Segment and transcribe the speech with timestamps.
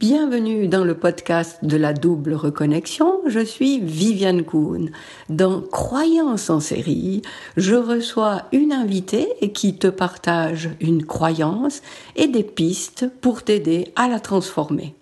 [0.00, 3.20] Bienvenue dans le podcast de la double reconnexion.
[3.26, 4.92] Je suis Viviane Kuhn.
[5.28, 7.22] Dans Croyance en série,
[7.56, 11.82] je reçois une invitée qui te partage une croyance
[12.14, 14.94] et des pistes pour t'aider à la transformer.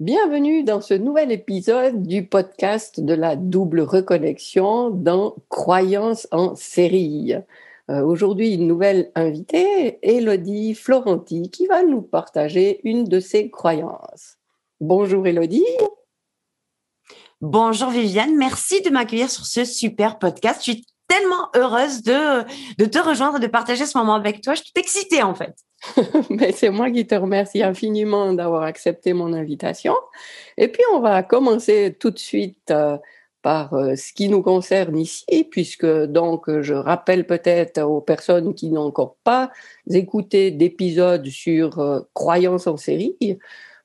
[0.00, 7.36] Bienvenue dans ce nouvel épisode du podcast de la double reconnexion dans Croyance en série.
[7.90, 14.36] Euh, aujourd'hui, une nouvelle invitée, Elodie Florenti, qui va nous partager une de ses croyances.
[14.80, 15.64] Bonjour Elodie.
[17.40, 20.60] Bonjour Viviane, merci de m'accueillir sur ce super podcast.
[20.66, 22.44] Je suis tellement heureuse de,
[22.76, 24.54] de te rejoindre, de partager ce moment avec toi.
[24.54, 25.56] Je suis excitée en fait.
[26.30, 29.94] Mais c'est moi qui te remercie infiniment d'avoir accepté mon invitation.
[30.58, 32.98] Et puis on va commencer tout de suite euh,
[33.42, 38.70] par euh, ce qui nous concerne ici, puisque donc je rappelle peut-être aux personnes qui
[38.70, 39.50] n'ont encore pas
[39.90, 43.16] écouté d'épisodes sur euh, croyance en série.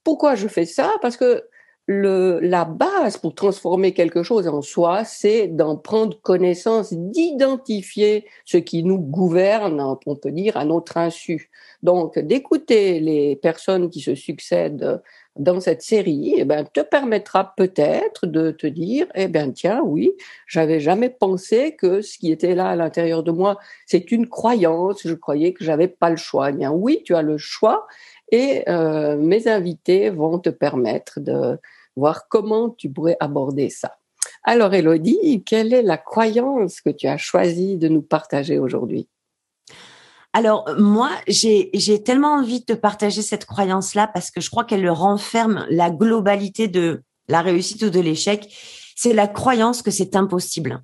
[0.03, 0.91] Pourquoi je fais ça?
[1.01, 1.43] Parce que
[1.85, 8.57] le, la base pour transformer quelque chose en soi, c'est d'en prendre connaissance, d'identifier ce
[8.57, 11.49] qui nous gouverne, on peut dire, à notre insu.
[11.81, 15.01] Donc, d'écouter les personnes qui se succèdent
[15.35, 20.11] dans cette série, eh ben, te permettra peut-être de te dire, eh ben, tiens, oui,
[20.47, 25.01] j'avais jamais pensé que ce qui était là à l'intérieur de moi, c'est une croyance.
[25.03, 26.51] Je croyais que j'avais pas le choix.
[26.51, 27.87] Eh bien, oui, tu as le choix
[28.33, 31.59] et euh, mes invités vont te permettre de
[31.95, 33.95] voir comment tu pourrais aborder ça.
[34.43, 39.07] Alors, Elodie, quelle est la croyance que tu as choisi de nous partager aujourd'hui?
[40.33, 41.69] Alors moi, j'ai
[42.03, 46.67] tellement envie de te partager cette croyance-là parce que je crois qu'elle renferme la globalité
[46.67, 48.51] de la réussite ou de l'échec.
[48.95, 50.81] C'est la croyance que c'est impossible.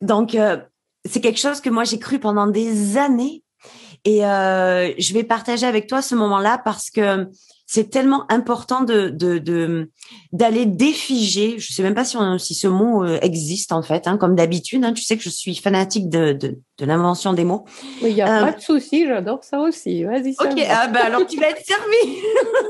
[0.00, 0.56] Donc euh,
[1.04, 3.42] c'est quelque chose que moi j'ai cru pendant des années
[4.04, 7.28] et euh, je vais partager avec toi ce moment-là parce que
[7.70, 9.10] c'est tellement important de
[10.32, 11.58] d'aller défiger.
[11.58, 14.82] Je sais même pas si, si ce mot euh, existe en fait, hein, comme d'habitude.
[14.84, 17.66] Hein, tu sais que je suis fanatique de de, de l'invention des mots.
[18.00, 20.04] Il n'y a pas de souci, j'adore ça aussi.
[20.04, 20.34] Vas-y.
[20.40, 22.16] Ok, ah bah alors tu vas être servi.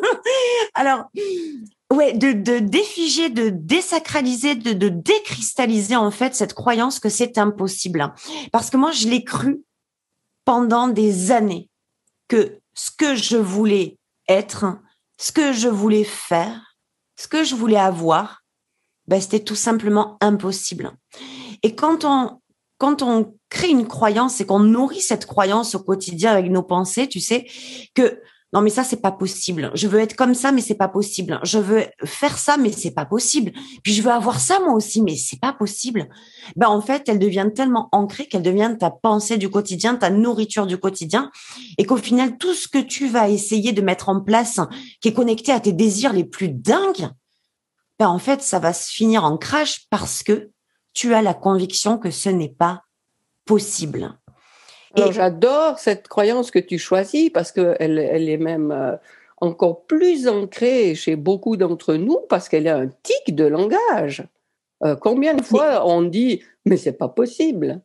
[0.74, 1.04] alors.
[1.90, 7.38] Ouais, de, de défiger, de désacraliser, de, de décristalliser en fait cette croyance que c'est
[7.38, 8.12] impossible.
[8.52, 9.62] Parce que moi, je l'ai cru
[10.48, 11.68] pendant des années
[12.26, 13.98] que ce que je voulais
[14.30, 14.78] être,
[15.18, 16.74] ce que je voulais faire,
[17.16, 18.40] ce que je voulais avoir,
[19.08, 20.90] ben, c'était tout simplement impossible.
[21.62, 22.40] Et quand on,
[22.78, 27.08] quand on crée une croyance et qu'on nourrit cette croyance au quotidien avec nos pensées,
[27.10, 27.46] tu sais,
[27.94, 28.18] que
[28.52, 29.70] non mais ça c'est pas possible.
[29.74, 31.38] Je veux être comme ça mais c'est pas possible.
[31.42, 33.52] Je veux faire ça mais c'est pas possible.
[33.82, 36.08] Puis je veux avoir ça moi aussi mais c'est pas possible.
[36.56, 40.66] Ben en fait, elle devient tellement ancrée qu'elle devient ta pensée du quotidien, ta nourriture
[40.66, 41.30] du quotidien
[41.76, 44.60] et qu'au final tout ce que tu vas essayer de mettre en place
[45.00, 47.08] qui est connecté à tes désirs les plus dingues,
[47.98, 50.50] ben en fait, ça va se finir en crash parce que
[50.94, 52.84] tu as la conviction que ce n'est pas
[53.44, 54.18] possible.
[54.96, 58.96] J'adore cette croyance que tu choisis parce qu'elle elle est même euh,
[59.40, 64.26] encore plus ancrée chez beaucoup d'entre nous parce qu'elle est un tic de langage.
[64.84, 67.80] Euh, combien de fois on dit mais c'est pas possible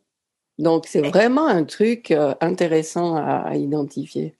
[0.60, 4.36] Donc c'est vraiment un truc euh, intéressant à, identifier.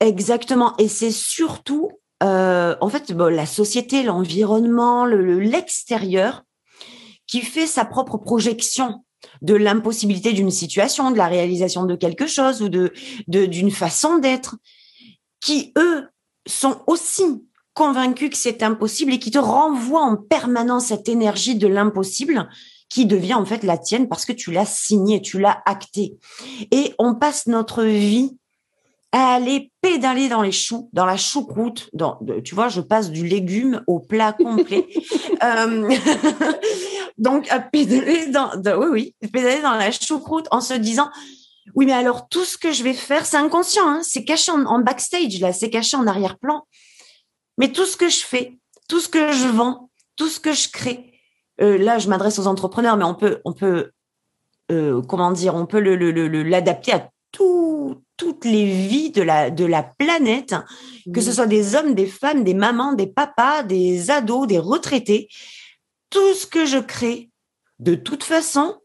[0.00, 1.92] Exactement, et c'est surtout
[2.22, 6.44] en fait la société, l'environnement, l'extérieur
[7.26, 9.04] qui fait sa propre projection
[9.42, 12.92] de l'impossibilité d'une situation, de la réalisation de quelque chose ou de
[13.26, 14.56] d'une façon d'être,
[15.40, 16.08] qui eux
[16.46, 17.24] sont aussi
[17.74, 22.48] convaincus que c'est impossible et qui te renvoient en permanence cette énergie de l'impossible
[22.88, 26.18] qui devient en fait la tienne parce que tu l'as signé, tu l'as acté.
[26.72, 28.36] Et on passe notre vie
[29.12, 31.90] à aller pédaler dans les choux, dans la choucroute.
[31.92, 34.86] Dans, tu vois, je passe du légume au plat complet.
[35.42, 35.90] euh,
[37.18, 41.10] donc, à pédaler dans, oui, oui, pédaler dans la choucroute en se disant,
[41.74, 44.78] oui, mais alors tout ce que je vais faire, c'est inconscient, hein, c'est caché en,
[44.80, 46.66] backstage là, c'est caché en arrière-plan.
[47.58, 48.58] Mais tout ce que je fais,
[48.88, 51.12] tout ce que je vends, tout ce que je crée,
[51.60, 53.90] euh, là, je m'adresse aux entrepreneurs, mais on peut, on peut,
[54.70, 59.50] euh, comment dire, on peut l'adapter le, le, à tout, toutes les vies de la,
[59.50, 60.54] de la planète,
[61.14, 65.28] que ce soit des hommes, des femmes, des mamans, des papas, des ados, des retraités.
[66.10, 67.30] Tout ce que je crée,
[67.78, 68.76] de toute façon,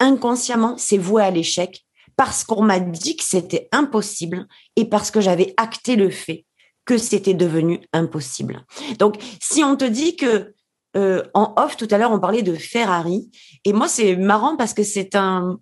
[0.00, 1.82] inconsciemment, c'est voué à l'échec
[2.14, 4.46] parce qu'on m'a dit que c'était impossible
[4.76, 6.44] et parce que j'avais acté le fait
[6.84, 8.66] que c'était devenu impossible.
[8.98, 10.52] Donc, si on te dit que
[10.94, 13.30] euh, en off tout à l'heure, on parlait de Ferrari,
[13.64, 15.58] et moi c'est marrant parce que c'est un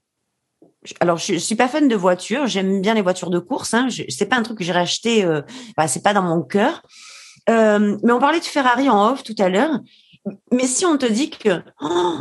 [1.00, 3.74] alors je, suis pas fan de voitures, j'aime bien les voitures de course.
[3.74, 3.88] Hein.
[4.08, 5.42] C'est pas un truc que j'ai acheté, euh,
[5.76, 6.82] bah, c'est pas dans mon cœur.
[7.48, 9.80] Euh, mais on parlait de Ferrari en off tout à l'heure.
[10.52, 12.18] Mais si on te dit que, oh,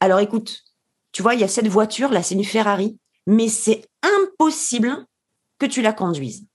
[0.00, 0.64] alors écoute,
[1.12, 5.06] tu vois, il y a cette voiture là, c'est une Ferrari, mais c'est impossible
[5.58, 6.46] que tu la conduises.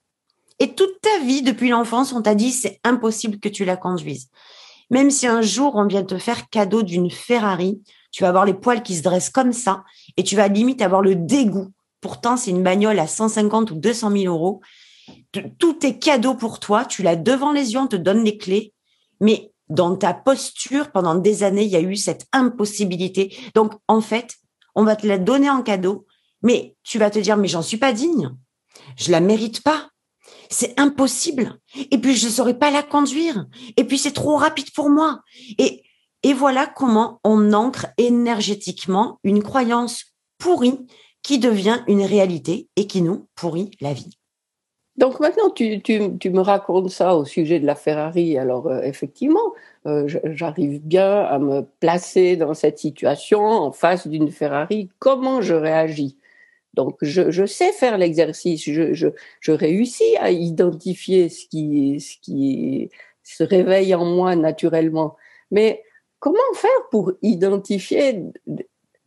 [0.60, 4.30] Et toute ta vie, depuis l'enfance, on t'a dit c'est impossible que tu la conduises.
[4.92, 8.54] Même si un jour on vient te faire cadeau d'une Ferrari, tu vas avoir les
[8.54, 9.84] poils qui se dressent comme ça
[10.18, 11.72] et tu vas limite avoir le dégoût.
[12.02, 14.62] Pourtant, c'est une bagnole à 150 ou 200 000 euros.
[15.60, 16.86] Tout est cadeau pour toi.
[16.86, 18.74] Tu l'as devant les yeux, on te donne les clés.
[19.20, 23.36] Mais dans ta posture, pendant des années, il y a eu cette impossibilité.
[23.56, 24.36] Donc, en fait,
[24.76, 26.06] on va te la donner en cadeau,
[26.42, 28.32] mais tu vas te dire, mais j'en suis pas digne.
[28.98, 29.90] Je la mérite pas.
[30.50, 31.60] C'est impossible.
[31.92, 33.46] Et puis, je ne saurais pas la conduire.
[33.78, 35.22] Et puis, c'est trop rapide pour moi.
[35.58, 35.84] Et
[36.24, 40.06] et voilà comment on ancre énergétiquement une croyance
[40.38, 40.86] pourrie
[41.24, 44.18] qui devient une réalité et qui nous pourrit la vie.
[44.98, 45.82] Donc maintenant, tu,
[46.30, 48.38] me racontes ça au sujet de la Ferrari.
[48.38, 49.54] Alors euh, effectivement,
[49.88, 54.90] euh, j'arrive bien à me placer dans cette situation en face d'une Ferrari.
[55.00, 56.18] Comment je réagis?
[56.74, 58.64] Donc je, sais faire l'exercice.
[58.64, 62.90] Je, réussis à identifier ce qui, ce qui
[63.24, 65.16] se réveille en moi naturellement.
[65.52, 65.84] Mais
[66.22, 68.24] comment faire pour identifier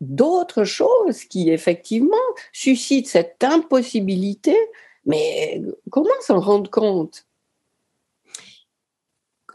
[0.00, 2.16] d'autres choses qui effectivement
[2.52, 4.56] suscitent cette impossibilité,
[5.06, 7.24] mais comment s'en rendre compte?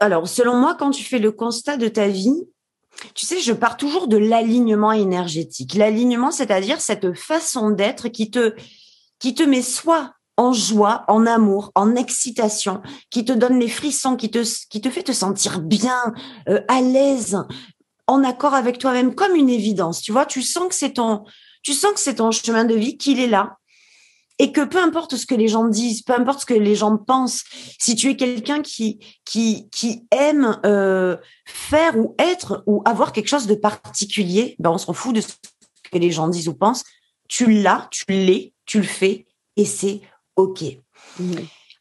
[0.00, 2.48] Alors, selon moi, quand tu fais le constat de ta vie,
[3.14, 5.74] tu sais, je pars toujours de l'alignement énergétique.
[5.74, 8.54] L'alignement, c'est-à-dire cette façon d'être qui te,
[9.18, 14.16] qui te met soit en joie, en amour, en excitation, qui te donne les frissons,
[14.16, 16.14] qui te, fait te sentir bien,
[16.48, 17.36] euh, à l'aise,
[18.06, 20.00] en accord avec toi-même, comme une évidence.
[20.00, 23.58] Tu sens que c'est ton, chemin de vie, qu'il est là.
[24.38, 26.96] Et que peu importe ce que les gens disent, peu importe ce que les gens
[26.96, 27.44] pensent,
[27.78, 28.98] si tu es quelqu'un qui
[30.10, 35.14] aime euh, faire ou être ou avoir quelque chose de particulier, ben on s'en fout
[35.14, 35.34] de ce
[35.92, 36.84] que les gens disent ou pensent.
[37.28, 39.26] Tu l'as, tu l'es, tu le fais
[39.56, 40.00] et c'est
[40.40, 40.64] OK.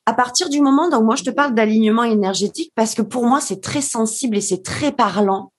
[0.06, 3.42] À partir du moment, donc moi je te parle d'alignement énergétique parce que pour moi
[3.42, 5.52] c'est très sensible et c'est très parlant.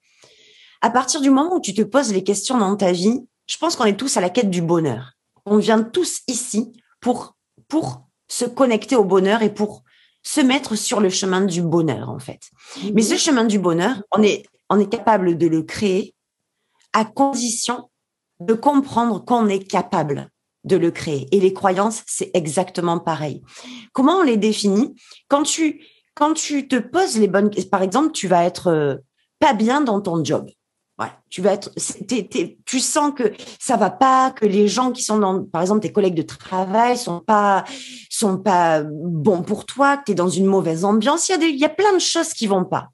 [0.80, 3.76] À partir du moment où tu te poses les questions dans ta vie, je pense
[3.76, 5.12] qu'on est tous à la quête du bonheur.
[5.46, 7.36] On vient tous ici pour
[7.68, 9.82] pour se connecter au bonheur et pour
[10.22, 12.50] se mettre sur le chemin du bonheur en fait.
[12.92, 16.14] Mais ce chemin du bonheur, on est on est capable de le créer
[16.92, 17.88] à condition
[18.40, 20.28] de comprendre qu'on est capable
[20.64, 21.28] de le créer.
[21.32, 23.42] Et les croyances, c'est exactement pareil.
[23.92, 24.94] Comment on les définit?
[25.28, 25.84] Quand tu
[26.14, 28.96] quand tu te poses les bonnes, par exemple, tu vas être euh,
[29.38, 30.50] pas bien dans ton job.
[30.98, 31.70] Voilà, tu vas être,
[32.66, 35.92] tu sens que ça va pas, que les gens qui sont dans, par exemple, tes
[35.92, 37.64] collègues de travail sont pas,
[38.10, 41.30] sont pas bons pour toi, que tu es dans une mauvaise ambiance.
[41.30, 42.88] Il y a des, il y a plein de choses qui vont pas.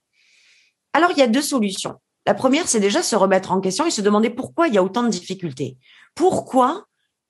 [0.93, 1.97] Alors, il y a deux solutions.
[2.27, 4.85] La première, c'est déjà se remettre en question et se demander pourquoi il y a
[4.85, 5.77] autant de difficultés.
[6.15, 6.86] Pourquoi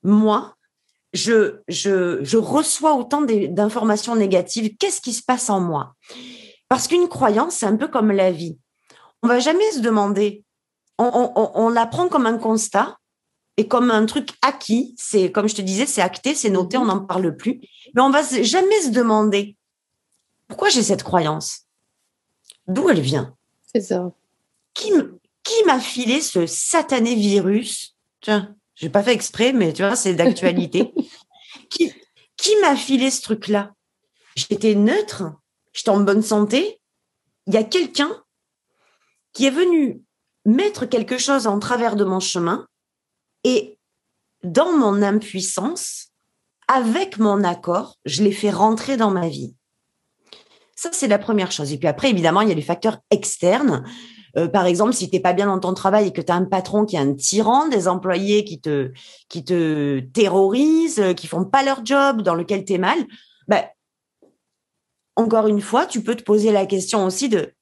[0.06, 0.54] moi,
[1.12, 4.76] je, je, je reçois autant d'informations négatives.
[4.78, 5.94] Qu'est-ce qui se passe en moi?
[6.68, 8.58] Parce qu'une croyance, c'est un peu comme la vie.
[9.22, 10.44] On va jamais se demander.
[10.98, 12.96] On, on, on la prend comme un constat
[13.56, 14.94] et comme un truc acquis.
[14.96, 17.60] C'est comme je te disais, c'est acté, c'est noté, on n'en parle plus.
[17.94, 19.56] Mais on va jamais se demander
[20.48, 21.62] pourquoi j'ai cette croyance?
[22.68, 23.34] D'où elle vient?
[23.72, 24.12] C'est ça.
[24.74, 24.92] Qui,
[25.42, 27.96] qui m'a filé ce satané virus?
[28.20, 30.92] Tiens, j'ai pas fait exprès, mais tu vois, c'est d'actualité.
[31.70, 31.92] qui
[32.36, 33.72] qui m'a filé ce truc-là?
[34.36, 35.24] J'étais neutre,
[35.72, 36.80] j'étais en bonne santé.
[37.46, 38.22] Il y a quelqu'un
[39.32, 40.02] qui est venu
[40.44, 42.66] mettre quelque chose en travers de mon chemin
[43.44, 43.78] et
[44.42, 46.08] dans mon impuissance,
[46.68, 49.54] avec mon accord, je l'ai fait rentrer dans ma vie.
[50.74, 51.72] Ça, c'est la première chose.
[51.72, 53.84] Et puis après, évidemment, il y a les facteurs externes.
[54.38, 56.34] Euh, par exemple, si tu n'es pas bien dans ton travail et que tu as
[56.34, 58.92] un patron qui est un tyran, des employés qui te
[59.28, 62.98] qui te terrorisent, euh, qui font pas leur job, dans lequel tu es mal,
[63.48, 63.64] ben
[65.16, 67.54] encore une fois, tu peux te poser la question aussi de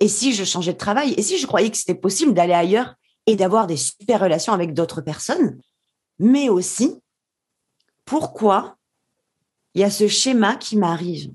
[0.00, 1.14] et si je changeais de travail?
[1.16, 2.94] Et si je croyais que c'était possible d'aller ailleurs
[3.26, 5.60] et d'avoir des super relations avec d'autres personnes?
[6.18, 7.00] Mais aussi,
[8.04, 8.76] pourquoi
[9.74, 11.32] il y a ce schéma qui m'arrive?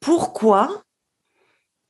[0.00, 0.84] Pourquoi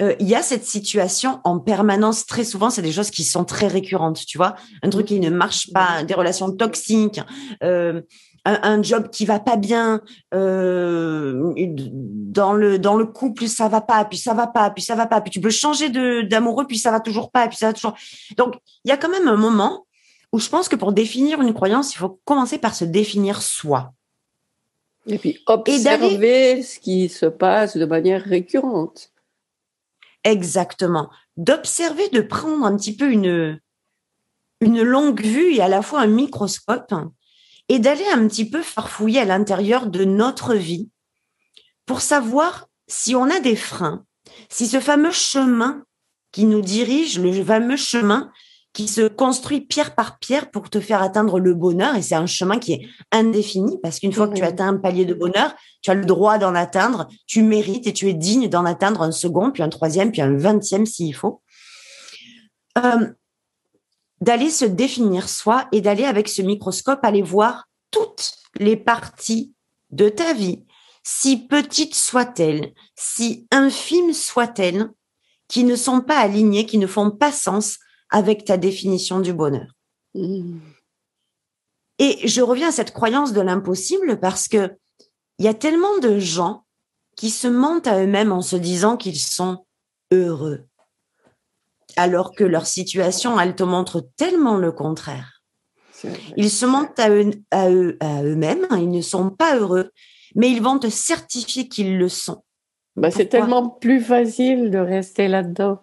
[0.00, 2.24] euh, il y a cette situation en permanence.
[2.24, 4.54] Très souvent, c'est des choses qui sont très récurrentes, tu vois.
[4.82, 7.20] Un truc qui ne marche pas, des relations toxiques,
[7.64, 8.00] euh,
[8.44, 10.00] un, job qui va pas bien,
[10.34, 14.94] euh, dans le dans le couple ça va pas, puis ça va pas, puis ça
[14.94, 17.66] va pas, puis tu peux changer de d'amoureux, puis ça va toujours pas, puis ça
[17.66, 17.94] va toujours.
[18.36, 19.86] Donc il y a quand même un moment
[20.32, 23.92] où je pense que pour définir une croyance, il faut commencer par se définir soi.
[25.06, 29.10] Et puis observer ce qui se passe de manière récurrente.
[30.24, 31.10] Exactement.
[31.36, 33.60] D'observer, de prendre un petit peu une,
[34.60, 36.94] une longue vue et à la fois un microscope
[37.68, 40.90] et d'aller un petit peu farfouiller à l'intérieur de notre vie
[41.86, 44.04] pour savoir si on a des freins,
[44.48, 45.84] si ce fameux chemin
[46.32, 48.30] qui nous dirige, le fameux chemin
[48.78, 51.96] qui se construit pierre par pierre pour te faire atteindre le bonheur.
[51.96, 55.04] Et c'est un chemin qui est indéfini parce qu'une fois que tu atteins un palier
[55.04, 58.64] de bonheur, tu as le droit d'en atteindre, tu mérites et tu es digne d'en
[58.64, 61.42] atteindre un second, puis un troisième, puis un vingtième s'il faut.
[62.78, 63.08] Euh,
[64.20, 68.30] d'aller se définir soi et d'aller avec ce microscope aller voir toutes
[68.60, 69.54] les parties
[69.90, 70.62] de ta vie,
[71.02, 74.88] si petites soient-elles, si infimes soient-elles,
[75.48, 77.78] qui ne sont pas alignées, qui ne font pas sens
[78.10, 79.72] avec ta définition du bonheur.
[80.14, 80.58] Mmh.
[81.98, 84.76] Et je reviens à cette croyance de l'impossible parce que
[85.38, 86.64] il y a tellement de gens
[87.16, 89.64] qui se mentent à eux-mêmes en se disant qu'ils sont
[90.12, 90.66] heureux,
[91.96, 95.42] alors que leur situation, elle te montre tellement le contraire.
[96.36, 99.90] Ils se mentent à, eux, à, eux, à eux-mêmes, ils ne sont pas heureux,
[100.36, 102.44] mais ils vont te certifier qu'ils le sont.
[102.94, 105.82] Bah, c'est tellement plus facile de rester là-dedans.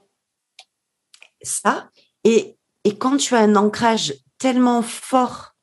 [1.41, 1.89] Ça,
[2.25, 2.57] et,
[2.99, 5.55] quand tu as un ancrage tellement fort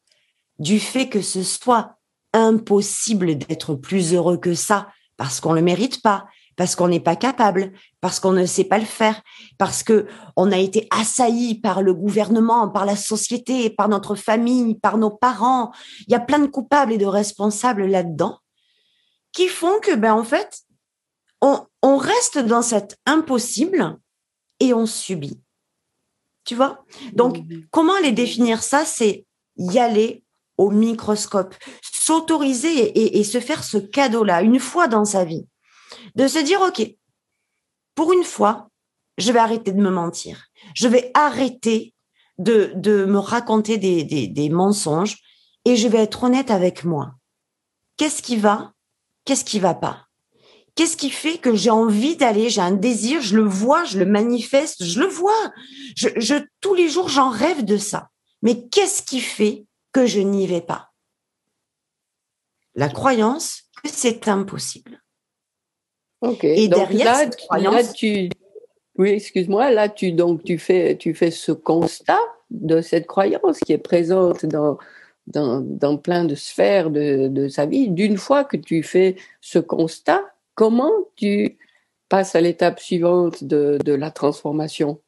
[0.59, 1.99] du fait que ce soit
[2.33, 6.27] impossible d'être plus heureux que ça, parce qu'on le mérite pas,
[6.57, 9.21] parce qu'on n'est pas capable, parce qu'on ne sait pas le faire,
[9.59, 14.79] parce que on a été assailli par le gouvernement, par la société, par notre famille,
[14.79, 15.73] par nos parents.
[16.07, 18.39] Il y a plein de coupables et de responsables là-dedans
[19.33, 20.63] qui font que, ben, en fait,
[21.41, 23.99] on, on reste dans cet impossible
[24.61, 25.41] et on subit.
[26.45, 26.85] Tu vois?
[27.13, 27.39] Donc,
[27.71, 30.25] comment aller définir ça C'est y aller
[30.59, 35.47] au microscope, s'autoriser et, se faire ce cadeau-là une fois dans sa vie,
[36.15, 36.97] de se dire, OK,
[37.95, 38.69] pour une fois,
[39.19, 41.95] je vais arrêter de me mentir, je vais arrêter
[42.39, 45.19] de, de me raconter des, des, des mensonges
[45.65, 47.13] et je vais être honnête avec moi.
[47.97, 48.73] Qu'est-ce qui va?
[49.25, 50.07] Qu'est-ce qui va pas?
[50.75, 54.07] Qu'est-ce qui fait que j'ai envie d'aller, j'ai un désir, je le vois, je le
[54.07, 55.53] manifeste, je le vois.
[55.97, 58.09] Je, tous les jours, j'en rêve de ça.
[58.41, 60.91] Mais qu'est-ce qui fait que je n'y vais pas?
[62.75, 65.03] La croyance que c'est impossible.
[66.23, 66.45] Ok.
[66.45, 68.31] Et derrière cette croyance, tu,
[68.97, 73.73] oui, excuse-moi, là tu donc tu fais tu fais ce constat de cette croyance qui
[73.73, 74.79] est présente dans
[75.27, 77.89] dans, dans plein de sphères de, de sa vie.
[77.89, 80.23] D'une fois que tu fais ce constat,
[80.55, 81.59] Comment tu
[82.09, 85.01] passes à l'étape suivante de, la transformation?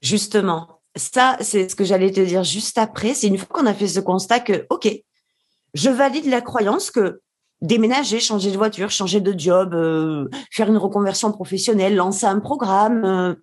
[0.00, 3.14] Justement, ça, c'est ce que j'allais te dire juste après.
[3.14, 4.88] C'est une fois qu'on a fait ce constat que, OK,
[5.74, 7.20] je valide la croyance que
[7.60, 13.04] déménager, changer de voiture, changer de job, euh, faire une reconversion professionnelle, lancer un programme,
[13.04, 13.34] euh,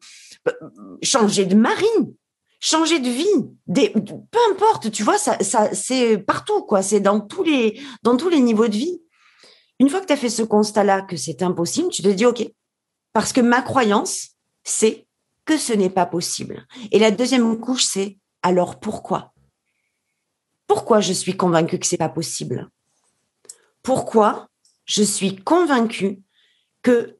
[1.02, 2.14] changer de marine,
[2.60, 3.26] changer de vie,
[3.68, 6.82] peu importe, tu vois, ça, ça c'est partout, quoi.
[6.82, 9.01] C'est dans tous les, dans tous les niveaux de vie.
[9.82, 12.48] Une fois que tu as fait ce constat-là que c'est impossible, tu te dis OK.
[13.14, 15.08] Parce que ma croyance, c'est
[15.44, 16.68] que ce n'est pas possible.
[16.92, 19.34] Et la deuxième couche, c'est alors pourquoi?
[20.68, 22.70] Pourquoi je suis convaincue que c'est pas possible?
[23.82, 24.50] Pourquoi
[24.86, 26.22] je suis convaincue
[26.84, 27.18] que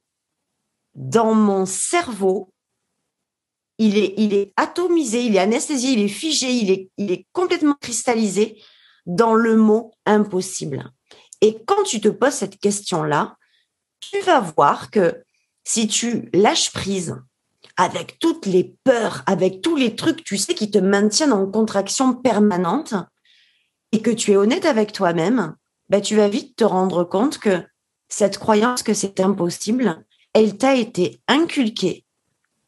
[0.94, 2.54] dans mon cerveau,
[3.80, 8.62] il est, atomisé, il est anesthésié, il est figé, il est complètement cristallisé
[9.08, 10.92] dans le mot impossible?
[11.42, 13.38] Et quand tu te poses cette question-là,
[14.00, 15.24] tu vas voir que
[15.64, 17.18] si tu lâches prise
[17.78, 22.14] avec toutes les peurs, avec tous les trucs, tu sais, qui te maintiennent en contraction
[22.14, 22.94] permanente,
[23.92, 25.56] et que tu es honnête avec toi-même,
[25.90, 27.66] ben, tu vas vite te rendre compte que
[28.08, 32.06] cette croyance que c'est impossible, elle t'a été inculquée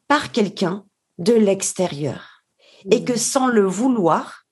[0.08, 0.84] par quelqu'un
[1.18, 2.42] de l'extérieur.
[2.90, 3.16] Et que mmh.
[3.16, 4.44] sans le vouloir,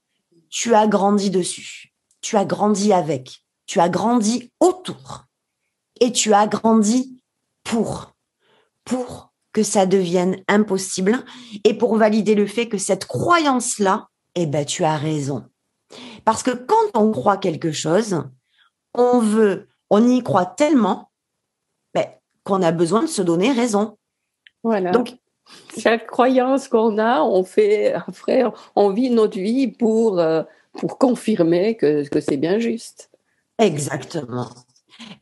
[0.48, 1.92] tu as grandi dessus.
[2.22, 3.41] Tu as grandi avec
[3.72, 5.24] tu as grandi autour
[5.98, 7.22] et tu as grandi
[7.64, 8.12] pour,
[8.84, 11.24] pour que ça devienne impossible
[11.64, 15.46] et pour valider le fait que cette croyance-là, eh ben, tu as raison.
[16.26, 18.22] Parce que quand on croit quelque chose,
[18.92, 21.10] on veut, on y croit tellement
[21.94, 22.04] ben,
[22.44, 23.96] qu'on a besoin de se donner raison.
[24.62, 24.90] Voilà.
[24.90, 25.16] Donc,
[25.78, 28.44] chaque croyance qu'on a, on fait, après,
[28.76, 30.42] on vit notre vie pour, euh,
[30.74, 33.08] pour confirmer que, que c'est bien juste.
[33.58, 34.50] Exactement.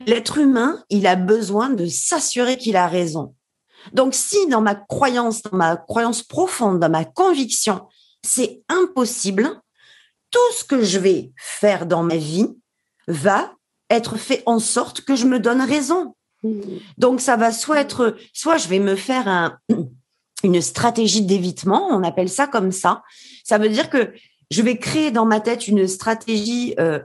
[0.05, 3.35] L'être humain, il a besoin de s'assurer qu'il a raison.
[3.93, 7.87] Donc, si dans ma croyance, dans ma croyance profonde, dans ma conviction,
[8.23, 9.61] c'est impossible.
[10.29, 12.47] Tout ce que je vais faire dans ma vie
[13.07, 13.53] va
[13.89, 16.15] être fait en sorte que je me donne raison.
[16.97, 19.57] Donc ça va soit être, soit je vais me faire un,
[20.43, 23.03] une stratégie d'évitement, on appelle ça comme ça.
[23.43, 24.13] Ça veut dire que
[24.49, 26.99] je vais créer dans ma tête une stratégie, euh,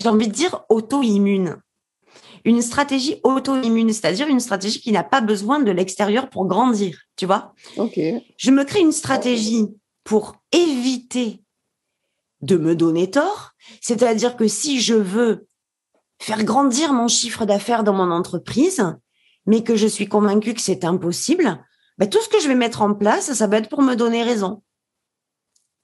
[0.00, 1.56] j'ai envie de dire auto-immune.
[2.44, 7.26] Une stratégie auto-immune, c'est-à-dire une stratégie qui n'a pas besoin de l'extérieur pour grandir, tu
[7.26, 7.98] vois Ok.
[8.36, 9.66] Je me crée une stratégie
[10.04, 11.42] pour éviter
[12.42, 15.48] de me donner tort, c'est-à-dire que si je veux
[16.20, 18.84] faire grandir mon chiffre d'affaires dans mon entreprise,
[19.46, 21.64] mais que je suis convaincue que c'est impossible,
[21.98, 24.22] ben, tout ce que je vais mettre en place, ça va être pour me donner
[24.22, 24.62] raison.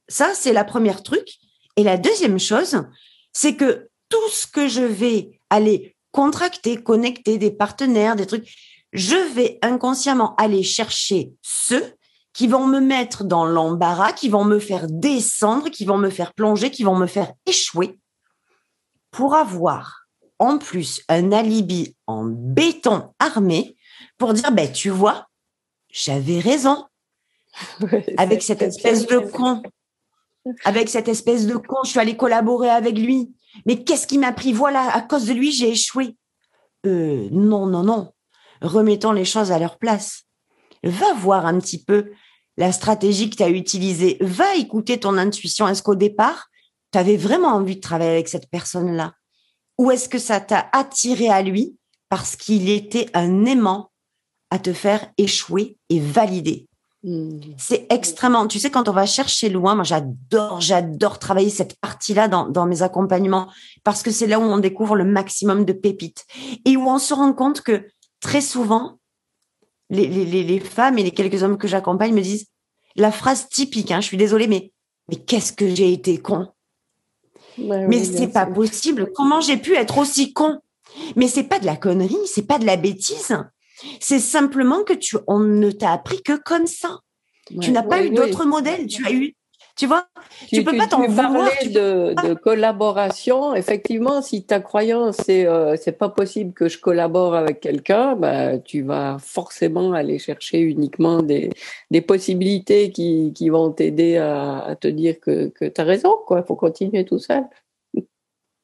[0.08, 1.26] Ça, c'est la première truc.
[1.76, 2.84] Et la deuxième chose,
[3.32, 8.52] c'est que tout ce que je vais aller contracter, connecter des partenaires, des trucs,
[8.92, 11.94] je vais inconsciemment aller chercher ceux
[12.34, 16.34] qui vont me mettre dans l'embarras, qui vont me faire descendre, qui vont me faire
[16.34, 17.98] plonger, qui vont me faire échouer
[19.10, 20.06] pour avoir
[20.38, 23.76] en plus un alibi en béton armé
[24.18, 25.26] pour dire, ben, tu vois,
[25.90, 26.84] j'avais raison.
[28.16, 29.62] avec cette espèce de con.
[30.64, 33.32] Avec cette espèce de con, je suis allée collaborer avec lui.
[33.66, 34.52] Mais qu'est-ce qui m'a pris?
[34.52, 36.16] Voilà, à cause de lui, j'ai échoué.
[36.86, 38.12] Euh, non, non, non.
[38.60, 40.22] Remettons les choses à leur place.
[40.84, 42.10] Va voir un petit peu
[42.56, 44.18] la stratégie que tu as utilisée.
[44.20, 45.68] Va écouter ton intuition.
[45.68, 46.48] Est-ce qu'au départ,
[46.92, 49.14] tu avais vraiment envie de travailler avec cette personne-là?
[49.78, 51.76] Ou est-ce que ça t'a attiré à lui
[52.08, 53.90] parce qu'il était un aimant
[54.50, 56.68] à te faire échouer et valider?
[57.04, 57.40] Hmm.
[57.58, 58.46] C'est extrêmement.
[58.46, 62.66] Tu sais, quand on va chercher loin, moi j'adore, j'adore travailler cette partie-là dans, dans
[62.66, 63.50] mes accompagnements
[63.82, 66.24] parce que c'est là où on découvre le maximum de pépites
[66.64, 67.88] et où on se rend compte que
[68.20, 68.98] très souvent,
[69.90, 72.46] les, les, les femmes et les quelques hommes que j'accompagne me disent
[72.94, 74.72] la phrase typique, hein, je suis désolée, mais,
[75.08, 76.48] mais qu'est-ce que j'ai été con?
[77.58, 79.12] mais c'est pas possible.
[79.14, 80.60] Comment j'ai pu être aussi con?
[81.16, 83.36] Mais c'est pas de la connerie, c'est pas de la bêtise.
[84.00, 87.00] C'est simplement que tu, on ne t'a appris que comme ça.
[87.60, 88.86] tu n'as pas eu d'autres modèles.
[88.86, 89.34] Tu as eu,
[89.74, 90.06] tu vois,
[90.48, 91.48] tu, peux pas t'en vouloir.
[91.64, 93.54] de, de, collaboration.
[93.54, 98.58] Effectivement, si ta croyance c'est euh, c'est pas possible que je collabore avec quelqu'un, bah
[98.58, 101.50] tu vas forcément aller chercher uniquement des
[101.90, 106.18] des possibilités qui qui vont t'aider à, à te dire que que tu as raison
[106.26, 107.44] quoi, faut continuer tout seul.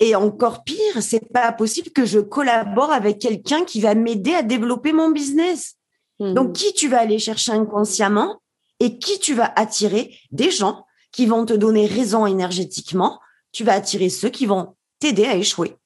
[0.00, 4.42] Et encore pire, c'est pas possible que je collabore avec quelqu'un qui va m'aider à
[4.42, 5.74] développer mon business.
[6.20, 6.34] Hmm.
[6.34, 8.40] Donc, qui tu vas aller chercher inconsciemment
[8.80, 10.14] et qui tu vas attirer?
[10.30, 13.18] Des gens qui vont te donner raison énergétiquement.
[13.50, 15.76] Tu vas attirer ceux qui vont t'aider à échouer,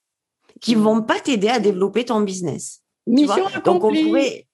[0.60, 0.82] qui hmm.
[0.82, 2.80] vont pas t'aider à développer ton business.
[3.06, 3.46] Mission.
[3.64, 4.46] Donc, on pourrait,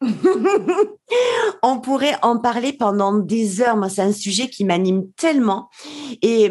[1.62, 3.76] on pourrait en parler pendant des heures.
[3.76, 5.68] Moi, c'est un sujet qui m'anime tellement.
[6.22, 6.50] Et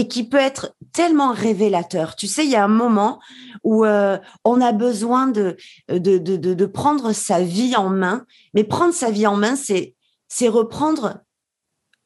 [0.00, 2.16] et qui peut être tellement révélateur.
[2.16, 3.20] Tu sais, il y a un moment
[3.64, 9.26] où euh, on a besoin de prendre sa vie en main, mais prendre sa vie
[9.26, 11.20] en main, c'est reprendre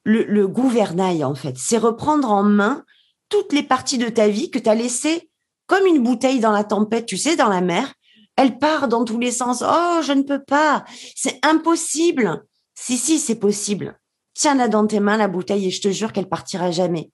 [0.02, 2.84] le, le gouvernail en fait, c'est reprendre en main
[3.28, 5.30] toutes les parties de ta vie que tu as laissées
[5.66, 7.94] comme une bouteille dans la tempête, tu sais, dans la mer.
[8.36, 9.62] Elle part dans tous les sens.
[9.64, 10.84] Oh, je ne peux pas.
[11.14, 12.44] C'est impossible.
[12.74, 13.96] Si, si, c'est possible.
[14.34, 17.12] Tiens-la dans tes mains, la bouteille, et je te jure qu'elle partira jamais.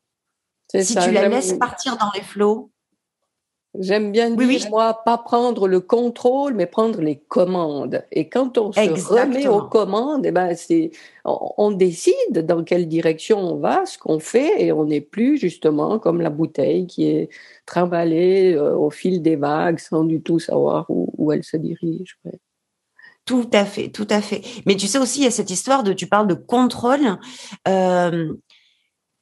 [0.78, 2.70] Si tu la laisses partir dans les flots.
[3.78, 8.04] J'aime bien dire, moi, pas prendre le contrôle, mais prendre les commandes.
[8.10, 10.90] Et quand on se remet aux commandes, eh ben, c'est,
[11.24, 16.00] on, décide dans quelle direction on va, ce qu'on fait, et on n'est plus justement
[16.00, 17.28] comme la bouteille qui est
[17.64, 22.18] trimballée euh, au fil des vagues sans du tout savoir où, elle se dirige.
[23.24, 24.42] Tout à fait, tout à fait.
[24.66, 27.20] Mais tu sais aussi, il y a cette histoire de, tu parles de contrôle.
[27.68, 28.34] Euh,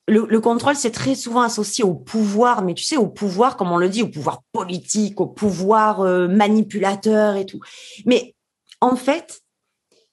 [0.08, 3.76] le, contrôle, c'est très souvent associé au pouvoir, mais tu sais, au pouvoir, comme on
[3.76, 7.60] le dit, au pouvoir politique, au pouvoir euh, manipulateur et tout.
[8.06, 8.34] Mais
[8.80, 9.42] en fait,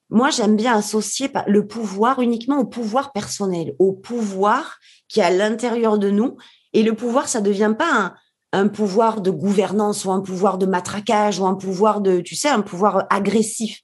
[0.09, 4.77] moi, j'aime bien associer le pouvoir uniquement au pouvoir personnel, au pouvoir
[5.07, 6.37] qui est à l'intérieur de nous.
[6.73, 8.13] Et le pouvoir, ça devient pas un,
[8.51, 12.49] un pouvoir de gouvernance ou un pouvoir de matraquage ou un pouvoir de, tu sais,
[12.49, 13.81] un pouvoir agressif.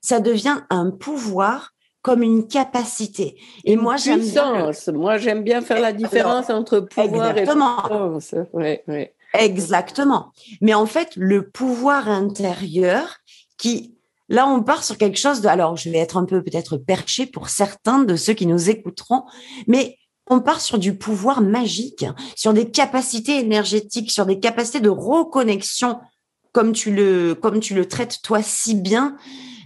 [0.00, 3.36] Ça devient un pouvoir comme une capacité.
[3.64, 4.70] Et moi, j'aime bien.
[4.94, 8.34] Moi, j'aime bien faire la différence entre pouvoir et puissance.
[9.34, 10.32] Exactement.
[10.60, 13.18] Mais en fait, le pouvoir intérieur
[13.58, 13.94] qui,
[14.28, 17.26] là, on part sur quelque chose de, alors, je vais être un peu peut-être perché
[17.26, 19.24] pour certains de ceux qui nous écouteront,
[19.66, 24.88] mais on part sur du pouvoir magique, sur des capacités énergétiques, sur des capacités de
[24.88, 25.98] reconnexion,
[26.52, 29.16] comme tu le, comme tu le traites toi si bien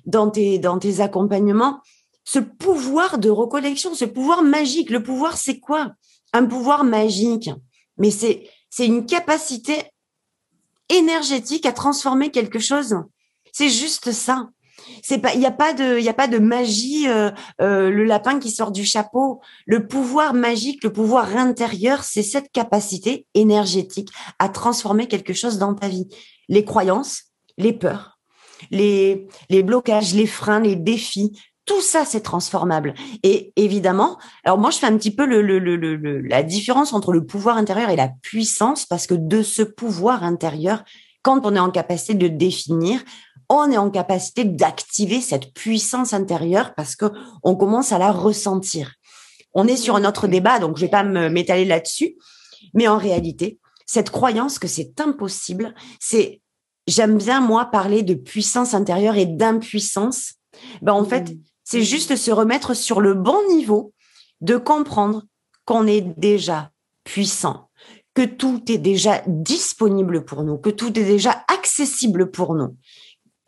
[0.06, 1.80] dans tes, dans tes accompagnements
[2.24, 4.90] ce pouvoir de reconnexion, ce pouvoir magique.
[4.90, 5.92] Le pouvoir, c'est quoi?
[6.32, 7.50] Un pouvoir magique.
[7.98, 9.82] Mais c'est, c'est une capacité
[10.88, 12.96] énergétique à transformer quelque chose.
[13.52, 14.48] C'est juste ça.
[15.02, 17.08] C'est pas, il n'y a pas de, il a pas de magie.
[17.08, 19.40] Euh, euh, le lapin qui sort du chapeau.
[19.66, 25.74] Le pouvoir magique, le pouvoir intérieur, c'est cette capacité énergétique à transformer quelque chose dans
[25.74, 26.08] ta vie.
[26.48, 27.24] Les croyances,
[27.56, 28.18] les peurs,
[28.70, 31.32] les les blocages, les freins, les défis,
[31.66, 32.94] tout ça, c'est transformable.
[33.22, 37.12] Et évidemment, alors moi, je fais un petit peu le, le, le, la différence entre
[37.12, 40.84] le pouvoir intérieur et la puissance, parce que de ce pouvoir intérieur,
[41.22, 43.02] quand on est en capacité de définir,
[43.48, 47.06] on est en capacité d'activer cette puissance intérieure parce que
[47.42, 48.94] on commence à la ressentir.
[49.54, 52.16] On est sur un autre débat, donc je vais pas m'étaler là-dessus,
[52.74, 56.40] mais en réalité, cette croyance que c'est impossible, c'est
[56.86, 60.34] j'aime bien moi parler de puissance intérieure et d'impuissance.
[60.82, 61.38] Ben en fait, mmh.
[61.64, 63.92] C'est juste se remettre sur le bon niveau
[64.40, 65.24] de comprendre
[65.64, 66.70] qu'on est déjà
[67.04, 67.70] puissant,
[68.14, 72.76] que tout est déjà disponible pour nous, que tout est déjà accessible pour nous.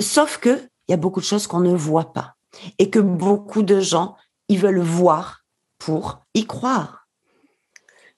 [0.01, 2.35] Sauf que il y a beaucoup de choses qu'on ne voit pas
[2.79, 4.17] et que beaucoup de gens
[4.49, 5.45] ils veulent voir
[5.79, 7.07] pour y croire.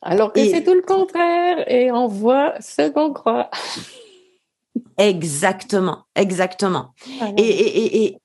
[0.02, 3.50] Alors que c'est tout le contraire et on voit ce qu'on croit.
[4.98, 6.94] exactement, exactement.
[7.36, 8.18] Et, et, et,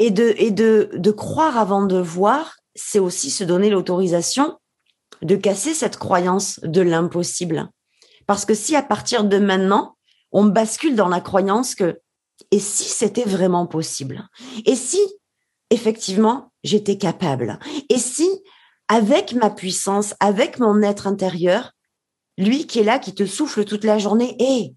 [0.00, 4.58] et, de, et de, de croire avant de voir, c'est aussi se donner l'autorisation
[5.22, 7.68] de casser cette croyance de l'impossible.
[8.26, 9.96] Parce que si à partir de maintenant,
[10.32, 12.00] on bascule dans la croyance que
[12.50, 14.26] et si c'était vraiment possible?
[14.64, 15.00] Et si
[15.68, 17.58] effectivement j'étais capable?
[17.90, 18.28] Et si
[18.88, 21.72] avec ma puissance, avec mon être intérieur,
[22.38, 24.74] lui qui est là, qui te souffle toute la journée, hé,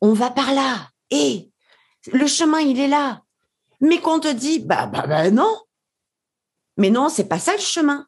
[0.00, 1.52] on va par là, hé,
[2.12, 3.23] le chemin il est là.
[3.84, 5.56] Mais qu'on te dit, bah, bah, bah non.
[6.76, 8.06] Mais non, c'est pas ça le chemin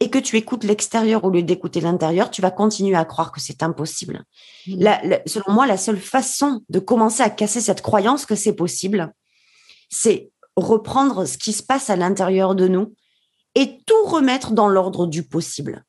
[0.00, 3.40] et que tu écoutes l'extérieur au lieu d'écouter l'intérieur, tu vas continuer à croire que
[3.40, 4.24] c'est impossible.
[4.66, 4.84] Mmh.
[5.26, 9.14] selon moi, la seule façon de commencer à casser cette croyance que c'est possible,
[9.88, 12.94] c'est reprendre ce qui se passe à l'intérieur de nous
[13.54, 15.84] et tout remettre dans l'ordre du possible.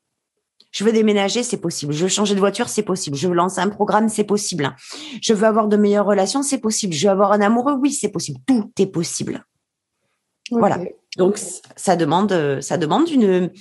[0.71, 1.93] Je veux déménager, c'est possible.
[1.93, 3.15] Je veux changer de voiture, c'est possible.
[3.15, 4.75] Je veux lancer un programme, c'est possible.
[5.21, 6.93] Je veux avoir de meilleures relations, c'est possible.
[6.93, 8.39] Je veux avoir un amoureux, oui, c'est possible.
[8.45, 9.43] Tout est possible.
[10.51, 10.79] Voilà.
[11.17, 11.39] Donc
[11.75, 13.51] ça demande, ça demande une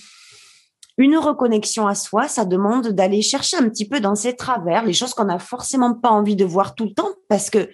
[0.99, 4.95] une reconnexion à soi, ça demande d'aller chercher un petit peu dans ses travers, les
[4.95, 7.69] choses qu'on n'a forcément pas envie de voir tout le temps, parce que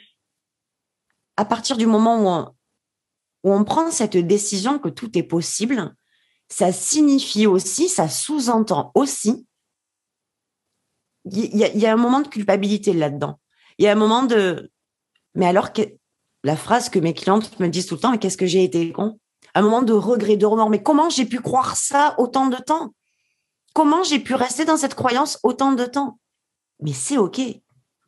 [1.37, 2.55] à partir du moment où on,
[3.45, 5.95] où on prend cette décision que tout est possible,
[6.53, 9.47] ça signifie aussi, ça sous-entend aussi,
[11.25, 13.38] il y, a un moment de culpabilité là-dedans.
[13.79, 14.71] Il y a un moment de,
[15.35, 15.83] mais alors que
[16.45, 18.93] la phrase que mes clientes me disent tout le temps, mais qu'est-ce que j'ai été
[18.93, 19.19] con?
[19.55, 20.69] Un moment de regret, de remords.
[20.69, 22.93] Mais comment j'ai pu croire ça autant de temps?
[23.73, 26.19] Comment j'ai pu rester dans cette croyance autant de temps?
[26.81, 27.41] Mais c'est OK.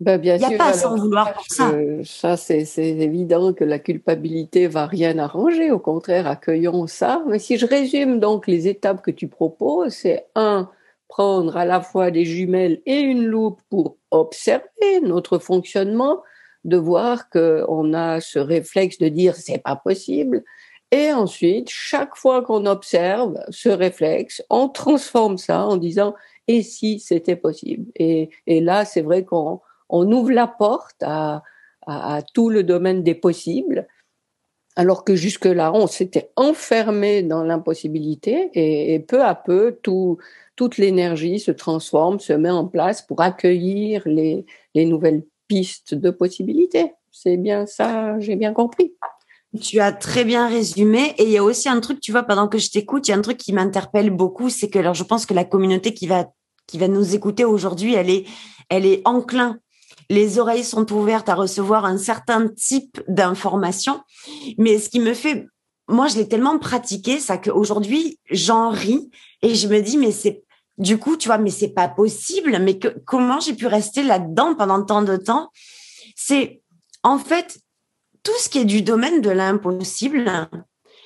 [0.00, 1.72] Ben bien Il n'y a pas à s'en vouloir pour ça.
[2.04, 5.70] ça, c'est évident que la culpabilité va rien arranger.
[5.70, 7.22] Au contraire, accueillons ça.
[7.28, 10.68] Mais si je résume donc les étapes que tu proposes, c'est un,
[11.08, 16.22] prendre à la fois des jumelles et une loupe pour observer notre fonctionnement,
[16.64, 20.42] de voir qu'on a ce réflexe de dire c'est pas possible,
[20.90, 26.14] et ensuite, chaque fois qu'on observe ce réflexe, on transforme ça en disant
[26.46, 27.86] et si c'était possible?
[27.96, 31.42] Et, et là, c'est vrai qu'on on ouvre la porte à,
[32.32, 33.86] tout le domaine des possibles,
[34.74, 40.16] alors que jusque-là, on s'était enfermé dans l'impossibilité et, peu à peu, tout,
[40.56, 46.10] toute l'énergie se transforme, se met en place pour accueillir les, les nouvelles pistes de
[46.10, 46.92] possibilités.
[47.12, 48.94] C'est bien ça, j'ai bien compris.
[49.60, 51.14] Tu as très bien résumé.
[51.18, 53.14] Et il y a aussi un truc, tu vois, pendant que je t'écoute, il y
[53.14, 56.06] a un truc qui m'interpelle beaucoup, c'est que alors je pense que la communauté qui
[56.06, 56.32] va
[56.66, 58.24] qui va nous écouter aujourd'hui, elle est
[58.68, 59.58] elle est enclin.
[60.10, 64.02] Les oreilles sont ouvertes à recevoir un certain type d'information.
[64.58, 65.46] Mais ce qui me fait,
[65.88, 69.10] moi, je l'ai tellement pratiqué, ça qu'aujourd'hui, j'en ris
[69.42, 70.44] et je me dis, mais c'est
[70.78, 72.58] du coup, tu vois, mais c'est pas possible.
[72.60, 75.50] Mais comment j'ai pu rester là-dedans pendant tant de temps?
[76.16, 76.62] C'est
[77.02, 77.58] en fait
[78.22, 80.48] tout ce qui est du domaine de l'impossible,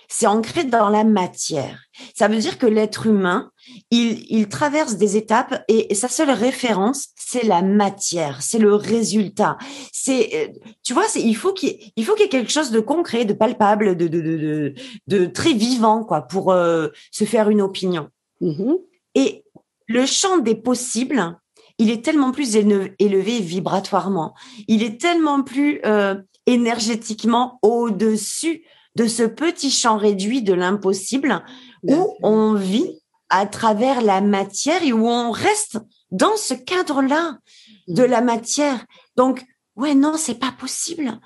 [0.09, 1.85] c'est ancré dans la matière.
[2.14, 3.51] Ça veut dire que l'être humain,
[3.90, 9.59] il, il, traverse des étapes et, sa seule référence, c'est la matière, c'est le résultat.
[9.92, 10.49] C'est, euh,
[10.83, 13.27] tu vois, c'est, il faut qu'il, il faut qu'il y ait quelque chose de concret,
[13.27, 14.75] de palpable, de, de, de,
[15.07, 18.09] de, très vivant, quoi, pour euh, se faire une opinion.
[18.40, 18.79] Mm-hmm.
[19.14, 19.44] Et
[19.87, 21.38] le champ des possibles,
[21.77, 24.35] il est tellement plus élevé vibratoirement.
[24.68, 26.16] Il est tellement plus euh,
[26.47, 28.64] énergétiquement au-dessus
[28.98, 31.44] de ce petit champ réduit de l'impossible
[31.84, 32.98] où on vit
[33.30, 35.78] à travers la matière et où on reste
[36.11, 37.38] dans ce cadre-là
[37.87, 38.84] de la matière.
[39.16, 39.44] Donc,
[39.76, 41.20] ouais, non, c'est pas possible.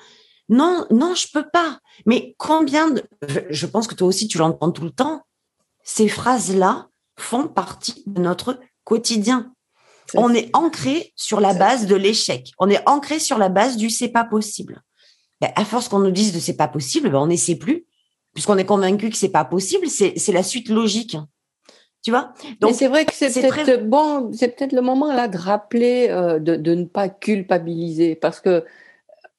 [0.51, 1.79] Non, non, je peux pas.
[2.05, 3.03] Mais combien de,
[3.49, 5.23] je pense que toi aussi tu l'entends tout le temps.
[5.83, 9.55] Ces phrases-là font partie de notre quotidien.
[10.15, 12.53] On est ancré sur la base de l'échec.
[12.59, 14.83] On est ancré sur la base du c'est pas possible.
[15.43, 17.85] Ben, à force qu'on nous dise de c'est pas possible, ben, on n'essaie plus,
[18.33, 19.89] puisqu'on est convaincu que c'est pas possible.
[19.89, 21.17] C'est la suite logique.
[22.05, 22.33] Tu vois?
[22.61, 26.39] Donc c'est vrai que c'est peut-être bon, c'est peut-être le moment là de rappeler euh,
[26.39, 28.65] de, de, ne pas culpabiliser parce que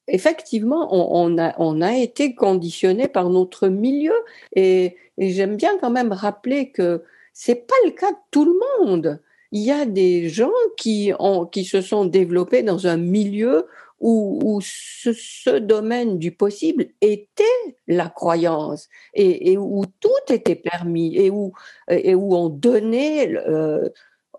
[0.07, 4.13] effectivement on, a on a été conditionné par notre milieu
[4.55, 8.55] et, et j'aime bien quand même rappeler que c'est pas le cas de tout le
[8.79, 9.21] monde.
[9.51, 13.67] Il y a des gens qui ont qui se sont développés dans un milieu
[14.03, 17.43] où, ce, domaine du possible était
[17.87, 21.53] la croyance et, où tout était permis et où,
[21.89, 23.87] et où on donnait, euh,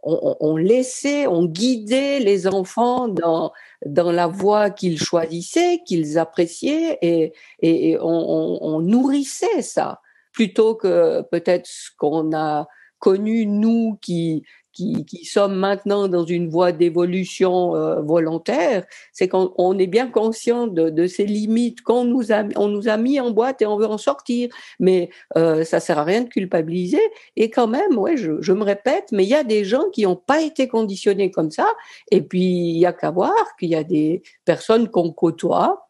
[0.03, 3.53] on, laissait, on guidait les enfants dans,
[3.87, 11.23] dans la voie qu'ils choisissaient, qu'ils appréciaient et, et on, on nourrissait ça plutôt que
[11.31, 18.03] peut-être ce qu'on a connu nous qui qui, sommes maintenant dans une voie d'évolution euh,
[18.03, 22.89] volontaire, c'est qu'on est bien conscient de, de ces limites qu'on nous a, on nous
[22.89, 24.51] a mis en boîte et on veut en sortir.
[24.81, 27.01] Mais euh, ça sert à rien de culpabiliser.
[27.37, 30.17] Et quand même, ouais, je, me répète, mais il y a des gens qui n'ont
[30.17, 31.67] pas été conditionnés comme ça.
[32.11, 35.89] Et puis il y a qu'à voir qu'il y a des personnes qu'on côtoie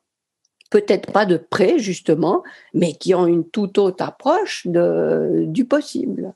[0.70, 2.42] peut-être pas de près justement,
[2.72, 6.34] mais qui ont une toute autre approche du possible.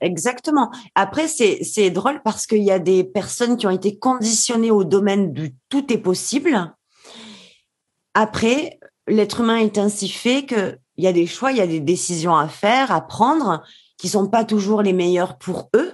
[0.00, 0.70] Exactement.
[0.94, 5.32] Après, c'est drôle parce qu'il y a des personnes qui ont été conditionnées au domaine
[5.32, 6.74] du tout est possible.
[8.14, 11.80] Après, l'être humain est ainsi fait qu'il y a des choix, il y a des
[11.80, 13.62] décisions à faire, à prendre,
[13.98, 15.93] qui sont pas toujours les meilleures pour eux.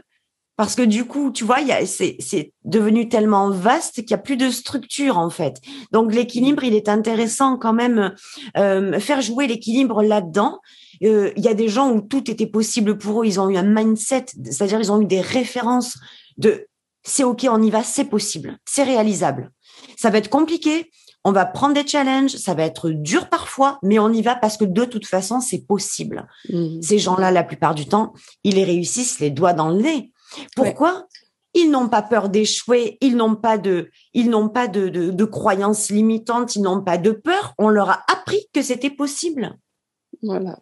[0.60, 4.50] Parce que du coup, tu vois, c'est devenu tellement vaste qu'il n'y a plus de
[4.50, 5.56] structure en fait.
[5.90, 8.14] Donc l'équilibre, il est intéressant quand même,
[8.58, 10.58] euh, faire jouer l'équilibre là-dedans
[11.02, 13.26] euh, il y a des gens où tout était possible pour eux.
[13.26, 15.96] Ils ont eu un mindset, c'est-à-dire ils ont eu des références
[16.36, 16.66] de
[17.04, 19.52] c'est ok, on y va, c'est possible, c'est réalisable.
[19.96, 20.90] Ça va être compliqué,
[21.24, 24.58] on va prendre des challenges, ça va être dur parfois, mais on y va parce
[24.58, 26.28] que de toute façon, c'est possible.
[26.50, 26.82] Mmh.
[26.82, 28.12] Ces gens-là, la plupart du temps,
[28.44, 30.12] ils les réussissent les doigts dans le nez.
[30.56, 31.06] Pourquoi
[31.54, 35.24] Ils n'ont pas peur d'échouer, ils n'ont pas de, ils n'ont pas de, de, de
[35.24, 37.54] croyances limitantes, ils n'ont pas de peur.
[37.58, 39.56] On leur a appris que c'était possible.
[40.22, 40.58] Voilà.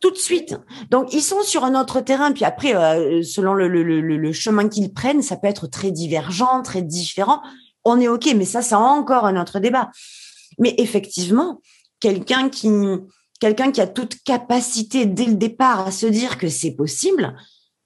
[0.00, 0.56] Tout de suite.
[0.90, 2.32] Donc, ils sont sur un autre terrain.
[2.32, 5.90] Puis après, euh, selon le, le, le, le chemin qu'ils prennent, ça peut être très
[5.90, 7.40] divergent, très différent.
[7.84, 9.90] On est OK, mais ça, c'est encore un autre débat.
[10.58, 11.60] Mais effectivement,
[12.00, 12.68] quelqu'un qui,
[13.40, 17.36] quelqu'un qui a toute capacité dès le départ à se dire que c'est possible,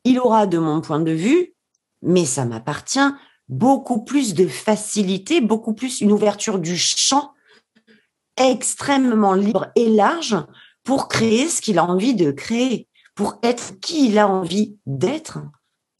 [0.04, 1.54] il aura, de mon point de vue,
[2.02, 3.00] mais ça m'appartient,
[3.48, 7.32] beaucoup plus de facilité, beaucoup plus une ouverture du champ
[8.36, 10.36] extrêmement libre et large
[10.84, 15.38] pour créer ce qu'il a envie de créer, pour être qui il a envie d'être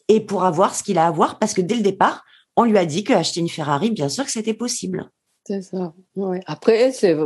[0.09, 2.25] et pour avoir ce qu'il a à avoir parce que dès le départ,
[2.57, 5.11] on lui a dit qu'acheter une Ferrari, bien sûr que c'était possible.
[5.45, 5.93] C'est ça.
[6.47, 7.17] Après, c'est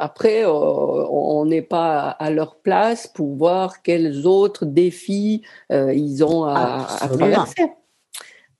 [0.00, 6.24] après, euh, on n'est pas à leur place pour voir quels autres défis euh, ils
[6.24, 7.70] ont à, à traverser.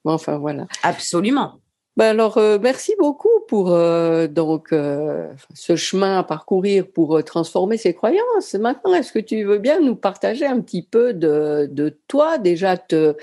[0.04, 0.66] Enfin voilà.
[0.82, 1.54] Absolument.
[1.96, 7.78] Ben alors, euh, merci beaucoup pour euh, donc euh, ce chemin à parcourir pour transformer
[7.78, 8.52] ses croyances.
[8.52, 12.36] Maintenant, est-ce que tu veux bien nous partager un petit peu de, de toi?
[12.36, 13.16] Déjà te,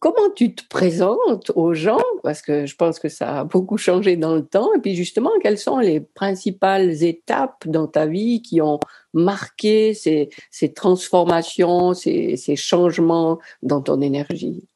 [0.00, 2.02] Comment tu te présentes aux gens?
[2.24, 4.74] Parce que je pense que ça a beaucoup changé dans le temps.
[4.74, 8.80] Et puis justement, quelles sont les principales étapes dans ta vie qui ont
[9.14, 14.66] marqué ces, ces transformations, ces, ces changements dans ton énergie?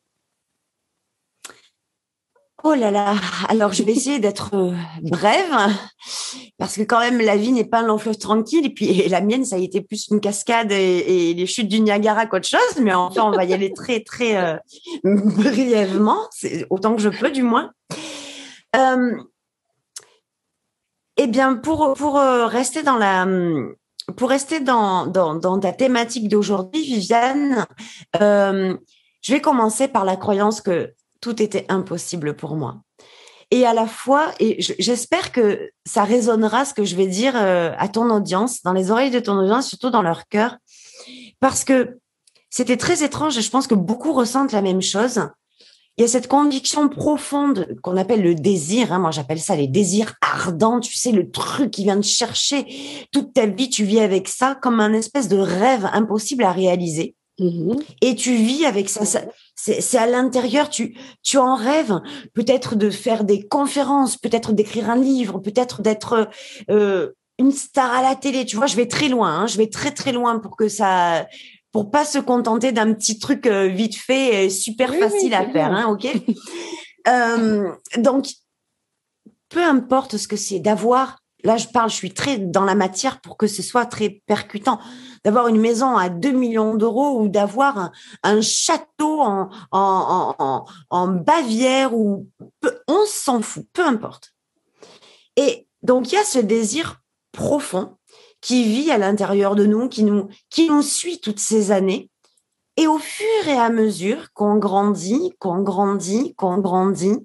[2.65, 3.17] Oh là là,
[3.49, 4.73] alors je vais essayer d'être euh,
[5.03, 5.53] brève
[6.59, 9.21] parce que quand même la vie n'est pas un long fleuve tranquille et puis la
[9.21, 12.95] mienne ça a été plus une cascade et, les chutes du Niagara qu'autre chose, mais
[12.95, 14.57] enfin on va y aller très très euh,
[15.03, 16.29] brièvement,
[16.71, 17.73] autant que je peux du moins.
[18.77, 19.17] Euh,
[21.17, 23.27] eh bien pour pour rester dans la
[24.17, 27.67] pour rester dans dans, dans ta thématique d'aujourd'hui, Viviane,
[28.21, 32.83] je vais commencer par la croyance que tout était impossible pour moi.
[33.51, 37.73] Et à la fois, et j'espère que ça résonnera ce que je vais dire euh,
[37.79, 40.57] à ton audience, dans les oreilles de ton audience, surtout dans leur cœur,
[41.39, 41.99] parce que
[42.49, 45.21] c'était très étrange et je pense que beaucoup ressentent la même chose.
[45.99, 48.91] il y a cette conviction profonde qu'on appelle le désir.
[48.93, 50.81] Hein, moi, j'appelle ça les désirs ardents.
[50.81, 52.67] Tu sais, le truc qui vient de chercher
[53.13, 57.15] toute ta vie, tu vis avec ça comme un espèce de rêve impossible à réaliser.
[57.39, 59.05] Mmh Et tu vis avec ça.
[59.05, 59.23] ça
[59.55, 60.69] c'est à l'intérieur.
[60.69, 62.01] Tu, tu en rêves
[62.35, 66.29] peut-être de faire des conférences, peut-être d'écrire un livre, peut-être d'être
[66.71, 68.45] euh, une star à la télé.
[68.45, 69.31] Tu vois, je vais très loin.
[69.31, 71.27] Hein, je vais très très loin pour que ça
[71.73, 75.87] pour pas se contenter d'un petit truc euh, vite fait, super facile à faire, hein,
[75.91, 76.07] ok
[77.09, 78.27] euh, Donc,
[79.49, 83.21] peu importe ce que c'est, d'avoir, là je parle, je suis très dans la matière
[83.21, 84.79] pour que ce soit très percutant,
[85.25, 91.09] d'avoir une maison à 2 millions d'euros ou d'avoir un, château en, en, en, en,
[91.09, 92.29] Bavière ou
[92.89, 94.33] on s'en fout, peu importe.
[95.37, 97.01] Et donc il y a ce désir
[97.33, 97.97] profond
[98.41, 102.11] qui vit à l'intérieur de nous, qui nous, qui nous suit toutes ces années.
[102.77, 107.17] Et au fur et à mesure qu'on grandit, qu'on grandit, qu'on grandit,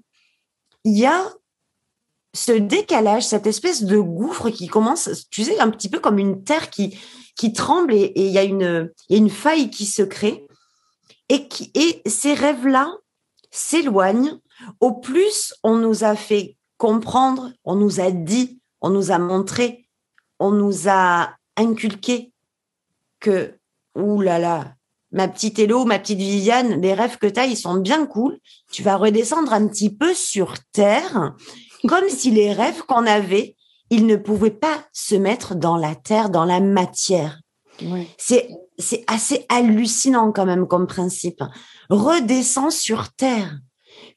[0.83, 1.23] il y a
[2.37, 6.43] ce décalage, cette espèce de gouffre qui commence, tu sais, un petit peu comme une
[6.43, 6.97] terre qui,
[7.35, 10.45] qui tremble et, il, y a une, y a une faille qui se crée.
[11.29, 12.93] Et, qui, et ces rêves-là
[13.51, 14.39] s'éloignent.
[14.79, 19.87] Au plus, on nous a fait comprendre, on nous a dit, on nous a montré
[20.39, 22.31] on nous a inculqué
[23.19, 23.57] que,
[23.95, 24.73] ouh là là,
[25.11, 28.37] ma petite Hello, ma petite Viviane, les rêves que tu as, ils sont bien cool.
[28.71, 31.33] Tu vas redescendre un petit peu sur terre,
[31.87, 33.55] comme si les rêves qu'on avait,
[33.89, 37.39] ils ne pouvaient pas se mettre dans la terre, dans la matière.
[38.17, 41.43] C'est, c'est assez hallucinant quand même comme principe.
[41.89, 43.59] Redescends sur terre.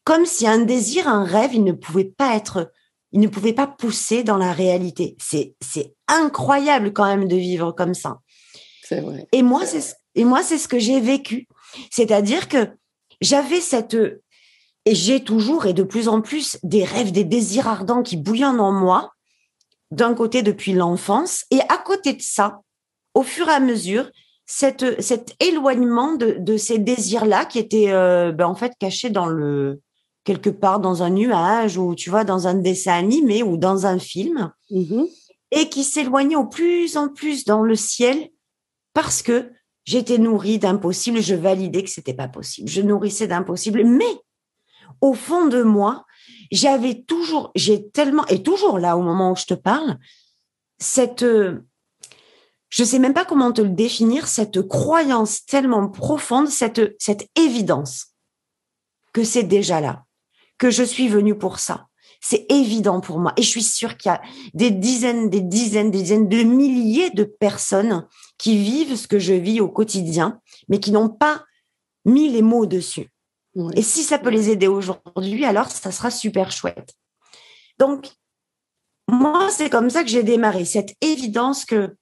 [0.05, 2.73] Comme si un désir, un rêve, il ne pouvait pas être
[3.13, 5.17] il ne pouvait pas pousser dans la réalité.
[5.21, 8.21] C'est, c'est incroyable quand même de vivre comme ça.
[8.83, 9.27] C'est vrai.
[9.33, 11.49] Et moi, c'est, et moi, c'est ce que j'ai vécu.
[11.91, 12.69] C'est-à-dire que
[13.21, 13.97] j'avais cette,
[14.87, 18.61] et j'ai toujours et de plus en plus des rêves, des désirs ardents qui bouillonnent
[18.61, 19.13] en moi,
[19.91, 22.61] d'un côté depuis l'enfance, et à côté de ça,
[23.15, 24.11] au fur et à mesure,
[24.47, 29.27] cette, cet éloignement de, de ces désirs-là qui étaient euh, ben, en fait cachés dans
[29.27, 29.81] le,
[30.25, 33.99] quelque part dans un nuage ou tu vois dans un dessin animé ou dans un
[33.99, 34.53] film.
[34.71, 35.09] Mm-hmm.
[35.53, 38.31] et qui s'éloignait au plus en plus dans le ciel
[38.93, 39.51] parce que
[39.85, 44.17] j'étais nourrie d'impossible, je validais que c'était pas possible, je nourrissais d'impossible, mais
[45.01, 46.05] au fond de moi,
[46.53, 49.99] j'avais toujours, j'ai tellement et toujours là au moment où je te parle,
[50.79, 57.29] cette je sais même pas comment te le définir, cette croyance tellement profonde, cette cette
[57.37, 58.15] évidence
[59.13, 60.05] que c'est déjà là
[60.61, 61.89] que je suis venue pour ça.
[62.21, 63.33] C'est évident pour moi.
[63.39, 64.21] Et je suis sûre qu'il y a
[64.53, 69.33] des dizaines, des dizaines, des dizaines de milliers de personnes qui vivent ce que je
[69.33, 71.45] vis au quotidien, mais qui n'ont pas
[72.05, 73.11] mis les mots dessus.
[73.75, 76.95] Et si ça peut les aider aujourd'hui, alors ça sera super chouette.
[77.79, 78.09] Donc,
[79.09, 81.97] moi, c'est comme ça que j'ai démarré, cette évidence que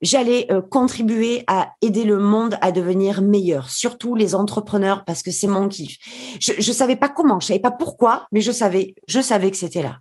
[0.00, 5.30] j'allais euh, contribuer à aider le monde à devenir meilleur, surtout les entrepreneurs parce que
[5.30, 5.96] c'est mon kiff.
[6.40, 9.56] Je je savais pas comment, je savais pas pourquoi, mais je savais je savais que
[9.56, 9.98] c'était là.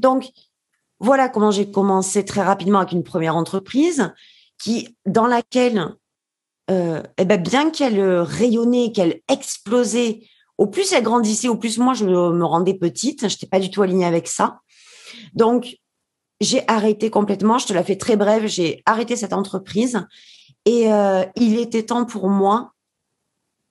[0.00, 0.30] Donc
[1.00, 4.12] voilà comment j'ai commencé très rapidement avec une première entreprise
[4.58, 5.94] qui dans laquelle
[6.70, 10.22] euh, eh ben bien qu'elle rayonnait, qu'elle explosait,
[10.58, 13.70] au plus elle grandissait, au plus moi je me rendais petite, je n'étais pas du
[13.70, 14.60] tout alignée avec ça.
[15.34, 15.76] Donc
[16.40, 17.58] j'ai arrêté complètement.
[17.58, 18.46] Je te la fais très brève.
[18.46, 20.06] J'ai arrêté cette entreprise
[20.64, 22.72] et euh, il était temps pour moi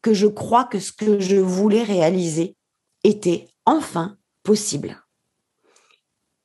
[0.01, 2.55] que je crois que ce que je voulais réaliser
[3.03, 5.01] était enfin possible.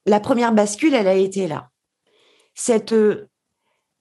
[0.06, 1.70] La première bascule, elle a été là.
[2.54, 2.94] Cette,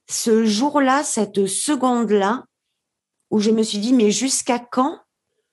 [0.10, 2.46] ce jour-là, cette seconde-là,
[3.30, 5.00] où je me suis dit, mais jusqu'à quand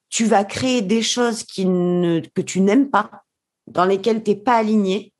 [0.09, 3.11] tu vas créer des choses qui ne, que tu n'aimes pas,
[3.67, 5.13] dans lesquelles tu n'es pas aligné,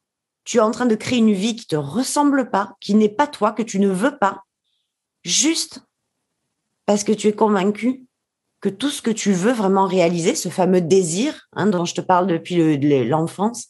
[0.45, 3.27] tu es en train de créer une vie qui te ressemble pas, qui n'est pas
[3.27, 4.43] toi, que tu ne veux pas,
[5.25, 5.81] juste
[6.87, 8.05] parce que tu es convaincu
[8.61, 12.01] que tout ce que tu veux vraiment réaliser, ce fameux désir hein, dont je te
[12.01, 13.69] parle depuis l'enfance,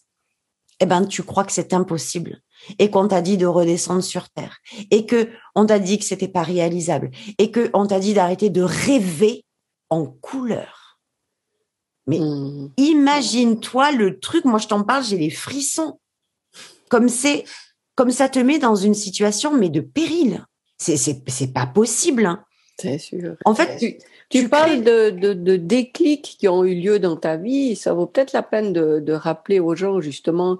[0.81, 2.40] eh ben tu crois que c'est impossible
[2.79, 4.59] et qu'on t'a dit de redescendre sur terre
[4.91, 8.51] et que on t'a dit que c'était pas réalisable et que on t'a dit d'arrêter
[8.51, 9.45] de rêver
[9.91, 10.99] en couleur.
[12.07, 12.72] Mais mmh.
[12.76, 15.99] imagine-toi le truc, moi je t'en parle, j'ai les frissons
[16.95, 17.45] comme c'est,
[17.97, 20.45] comme ça te met dans une situation, mais de péril.
[20.78, 22.26] C'est, c'est, c'est pas possible.
[22.26, 22.45] Hein.
[22.78, 23.36] C'est sûr.
[23.45, 27.36] En fait, tu, tu, parles de, de, de, déclics qui ont eu lieu dans ta
[27.36, 27.74] vie.
[27.76, 30.59] Ça vaut peut-être la peine de, de rappeler aux gens justement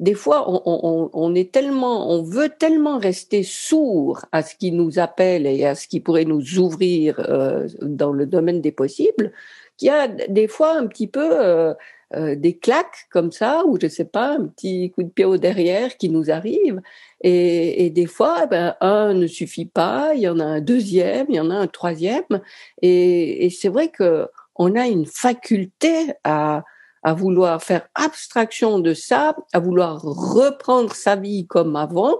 [0.00, 5.46] des fois, on, est tellement, on veut tellement rester sourd à ce qui nous appelle
[5.46, 9.32] et à ce qui pourrait nous ouvrir euh, dans le domaine des possibles
[9.76, 11.74] qu'il y a des fois un petit peu
[12.16, 15.36] euh, des claques comme ça, ou je sais pas, un petit coup de pied au
[15.36, 16.80] derrière qui nous arrive.
[17.20, 21.36] Et, des fois, ben, un ne suffit pas, il y en a un deuxième, il
[21.36, 22.40] y en a un troisième.
[22.82, 24.26] Et, et c'est vrai que
[24.56, 26.64] on a une faculté à,
[27.02, 32.18] à vouloir faire abstraction de ça, à vouloir reprendre sa vie comme avant,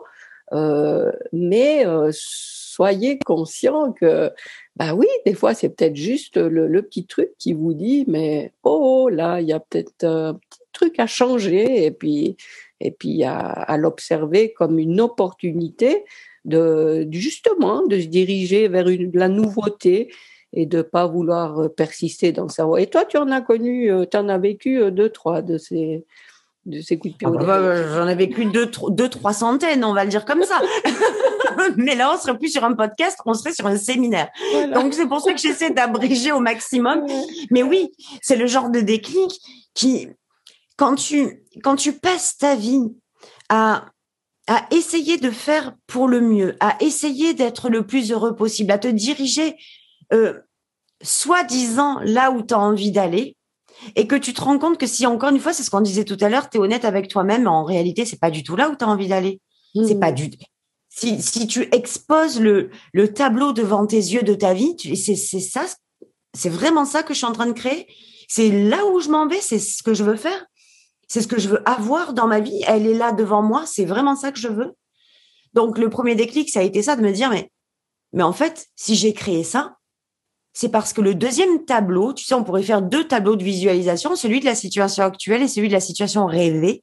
[0.52, 4.32] euh, mais euh, soyez conscient que,
[4.76, 9.08] bah oui, des fois c'est peut-être juste le, petit truc qui vous dit, mais oh
[9.10, 12.36] là, il y a peut-être un petit truc à changer, et puis
[12.80, 16.04] et puis à, à l'observer comme une opportunité
[16.44, 20.10] de justement de se diriger vers une, la nouveauté
[20.52, 22.80] et de pas vouloir persister dans sa voie.
[22.80, 26.04] Et toi, tu en as connu, euh, tu en as vécu deux, trois de ces
[26.66, 27.28] de ces coups de pied.
[27.30, 30.60] Ah bah, J'en ai vécu deux, deux, trois centaines, on va le dire comme ça.
[31.76, 34.28] Mais là, on serait plus sur un podcast, on serait sur un séminaire.
[34.74, 37.06] Donc, c'est pour ça que j'essaie d'abréger au maximum.
[37.50, 37.92] Mais oui,
[38.22, 39.40] c'est le genre de déclic
[39.74, 40.08] qui,
[40.76, 42.82] quand tu, quand tu passes ta vie
[43.48, 43.86] à,
[44.46, 48.78] à essayer de faire pour le mieux, à essayer d'être le plus heureux possible, à
[48.78, 49.56] te diriger,
[50.12, 50.40] euh,
[51.02, 53.36] soi-disant là où tu as envie d'aller,
[53.96, 56.04] et que tu te rends compte que si encore une fois, c'est ce qu'on disait
[56.04, 58.68] tout à l'heure, tu es honnête avec toi-même, en réalité, c'est pas du tout là
[58.68, 59.40] où tu as envie d'aller.
[59.74, 60.30] C'est pas du
[60.90, 65.64] si, si tu exposes le, le tableau devant tes yeux de ta vie, c'est ça,
[66.34, 67.86] c'est vraiment ça que je suis en train de créer.
[68.28, 70.46] C'est là où je m'en vais, c'est ce que je veux faire.
[71.08, 72.62] C'est ce que je veux avoir dans ma vie.
[72.66, 73.64] Elle est là devant moi.
[73.66, 74.72] C'est vraiment ça que je veux.
[75.54, 77.50] Donc, le premier déclic, ça a été ça de me dire, mais,
[78.12, 79.76] mais en fait, si j'ai créé ça,
[80.52, 84.16] c'est parce que le deuxième tableau, tu sais, on pourrait faire deux tableaux de visualisation,
[84.16, 86.82] celui de la situation actuelle et celui de la situation rêvée.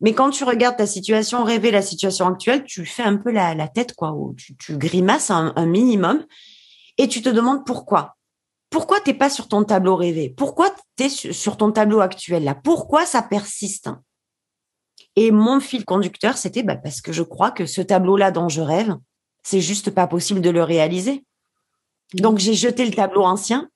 [0.00, 3.68] Mais quand tu regardes ta situation rêvée, la situation actuelle, tu fais un peu la,
[3.68, 6.24] tête, quoi, ou tu, tu grimaces un, un, minimum
[6.98, 8.16] et tu te demandes pourquoi.
[8.70, 10.28] Pourquoi t'es pas sur ton tableau rêvé?
[10.28, 12.54] Pourquoi t'es sur ton tableau actuel là?
[12.54, 13.88] Pourquoi ça persiste?
[15.14, 18.60] Et mon fil conducteur, c'était bah, parce que je crois que ce tableau-là dont je
[18.60, 18.94] rêve,
[19.42, 21.24] c'est juste pas possible de le réaliser.
[22.14, 23.68] Donc j'ai jeté le tableau ancien,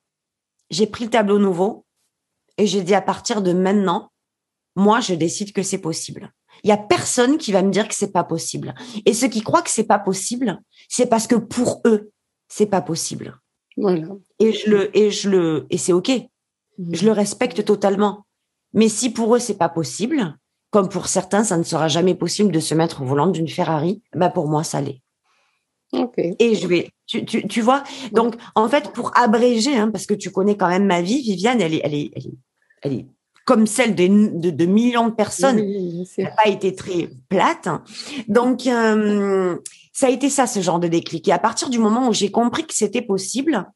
[0.71, 1.85] j'ai pris le tableau nouveau
[2.59, 4.11] et j'ai dit à partir de maintenant,
[4.77, 6.33] moi je décide que c'est possible.
[6.63, 8.75] Il y a personne qui va me dire que c'est pas possible.
[9.07, 12.11] Et ceux qui croient que c'est pas possible, c'est parce que pour eux,
[12.49, 13.39] c'est pas possible.
[13.77, 14.09] Voilà.
[14.39, 16.11] Et je le et je le et c'est OK.
[16.11, 16.95] Mmh.
[16.95, 18.27] Je le respecte totalement.
[18.73, 20.37] Mais si pour eux c'est pas possible,
[20.71, 24.03] comme pour certains ça ne sera jamais possible de se mettre au volant d'une Ferrari,
[24.15, 25.03] bah pour moi ça l'est.
[26.39, 27.83] Et je vais, tu, tu, tu, vois.
[28.13, 31.61] Donc, en fait, pour abréger, hein, parce que tu connais quand même ma vie, Viviane,
[31.61, 32.39] elle est, elle est, elle est,
[32.83, 33.07] elle est
[33.45, 35.59] comme celle de, de, de millions de personnes.
[35.59, 37.69] elle n'a pas été très plate.
[38.29, 39.57] Donc, euh,
[39.93, 41.27] ça a été ça, ce genre de déclic.
[41.27, 43.69] Et à partir du moment où j'ai compris que c'était possible,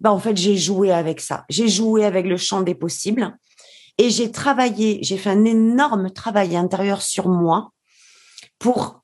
[0.00, 1.44] ben, en fait, j'ai joué avec ça.
[1.48, 3.38] J'ai joué avec le champ des possibles.
[3.98, 7.70] Et j'ai travaillé, j'ai fait un énorme travail intérieur sur moi
[8.58, 9.03] pour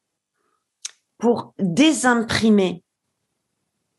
[1.20, 2.82] pour désimprimer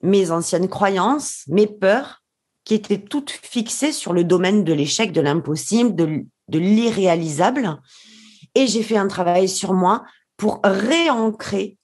[0.01, 2.23] mes anciennes croyances, mes peurs,
[2.65, 6.25] qui étaient toutes fixées sur le domaine de l'échec, de l'impossible, de,
[6.57, 7.79] l'irréalisable.
[8.55, 10.03] Et j'ai fait un travail sur moi
[10.37, 11.77] pour réancrer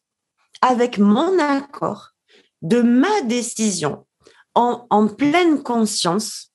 [0.62, 2.12] avec mon accord
[2.62, 4.06] de ma décision
[4.56, 6.52] en pleine conscience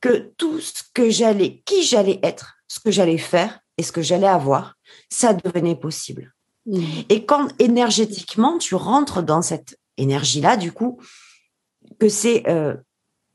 [0.00, 4.02] que tout ce que j'allais, qui j'allais être, ce que j'allais faire et ce que
[4.02, 4.74] j'allais avoir,
[5.08, 6.33] ça devenait possible.
[6.66, 6.82] Mmh.
[7.08, 11.00] Et quand énergétiquement tu rentres dans cette énergie-là, du coup,
[11.98, 12.74] que c'est euh,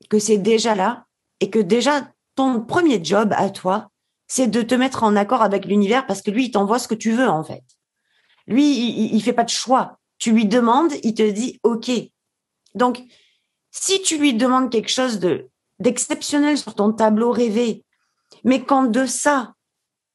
[0.10, 1.06] que c'est déjà là
[1.40, 3.90] et que déjà ton premier job à toi,
[4.28, 6.96] c'est de te mettre en accord avec l'univers parce que lui, il t'envoie ce que
[6.96, 7.64] tu veux en fait.
[8.48, 10.00] Lui, il, il fait pas de choix.
[10.18, 11.92] Tu lui demandes, il te dit OK.
[12.76, 13.04] Donc,
[13.72, 15.50] si tu lui demandes quelque chose de
[15.80, 17.86] d'exceptionnel sur ton tableau rêvé,
[18.44, 19.54] mais quand de ça,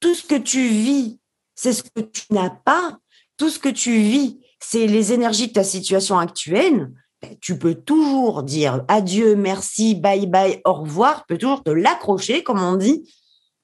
[0.01, 1.19] tout ce que tu vis,
[1.55, 2.99] c'est ce que tu n'as pas,
[3.37, 6.91] tout ce que tu vis, c'est les énergies de ta situation actuelle,
[7.23, 11.71] ben, tu peux toujours dire adieu, merci, bye bye, au revoir, tu peux toujours te
[11.71, 13.09] l'accrocher, comme on dit.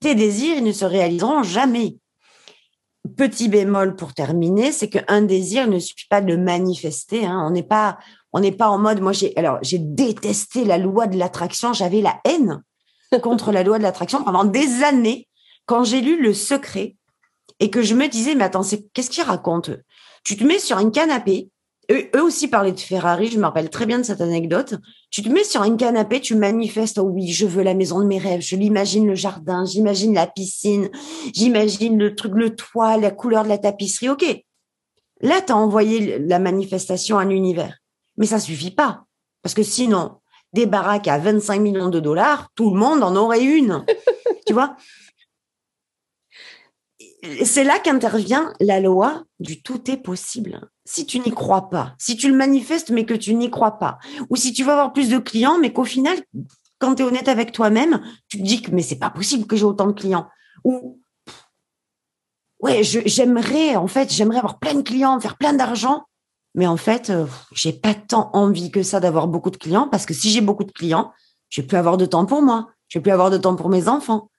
[0.00, 1.96] Tes désirs, ils ne se réaliseront jamais.
[3.16, 7.26] Petit bémol pour terminer, c'est qu'un désir ne suffit pas de le manifester.
[7.26, 7.44] Hein.
[7.46, 7.98] On n'est pas,
[8.58, 9.00] pas en mode.
[9.00, 11.72] Moi, j'ai alors j'ai détesté la loi de l'attraction.
[11.72, 12.62] J'avais la haine
[13.22, 15.28] contre la loi de l'attraction pendant des années.
[15.66, 16.96] Quand j'ai lu Le Secret,
[17.60, 19.72] et que je me disais, mais attends, c'est qu'est-ce qu'ils racontent
[20.24, 21.50] Tu te mets sur un canapé.
[21.90, 24.76] Eux, aussi parlaient de Ferrari, je me rappelle très bien de cette anecdote.
[25.10, 28.06] Tu te mets sur un canapé, tu manifestes, oh oui, je veux la maison de
[28.06, 30.88] mes rêves, je l'imagine le jardin, j'imagine la piscine,
[31.34, 34.08] j'imagine le truc, le toit, la couleur de la tapisserie.
[34.08, 34.24] OK.
[35.20, 37.76] Là, tu as envoyé la manifestation à l'univers.
[38.16, 39.02] Mais ça suffit pas.
[39.42, 40.18] Parce que sinon,
[40.52, 43.84] des baraques à 25 millions de dollars, tout le monde en aurait une.
[44.46, 44.76] tu vois?
[47.44, 50.68] C'est là qu'intervient la loi du tout est possible.
[50.84, 53.98] Si tu n'y crois pas, si tu le manifestes mais que tu n'y crois pas,
[54.30, 56.16] ou si tu veux avoir plus de clients mais qu'au final,
[56.78, 59.56] quand tu es honnête avec toi-même, tu te dis que mais c'est pas possible que
[59.56, 60.28] j'ai autant de clients.
[60.64, 60.98] Ou
[62.60, 66.04] ouais, j'aimerais en fait, j'aimerais avoir plein de clients, faire plein d'argent,
[66.54, 70.06] mais en fait, euh, j'ai pas tant envie que ça d'avoir beaucoup de clients parce
[70.06, 71.12] que si j'ai beaucoup de clients,
[71.48, 73.68] je vais plus avoir de temps pour moi, je vais plus avoir de temps pour
[73.68, 74.30] mes enfants.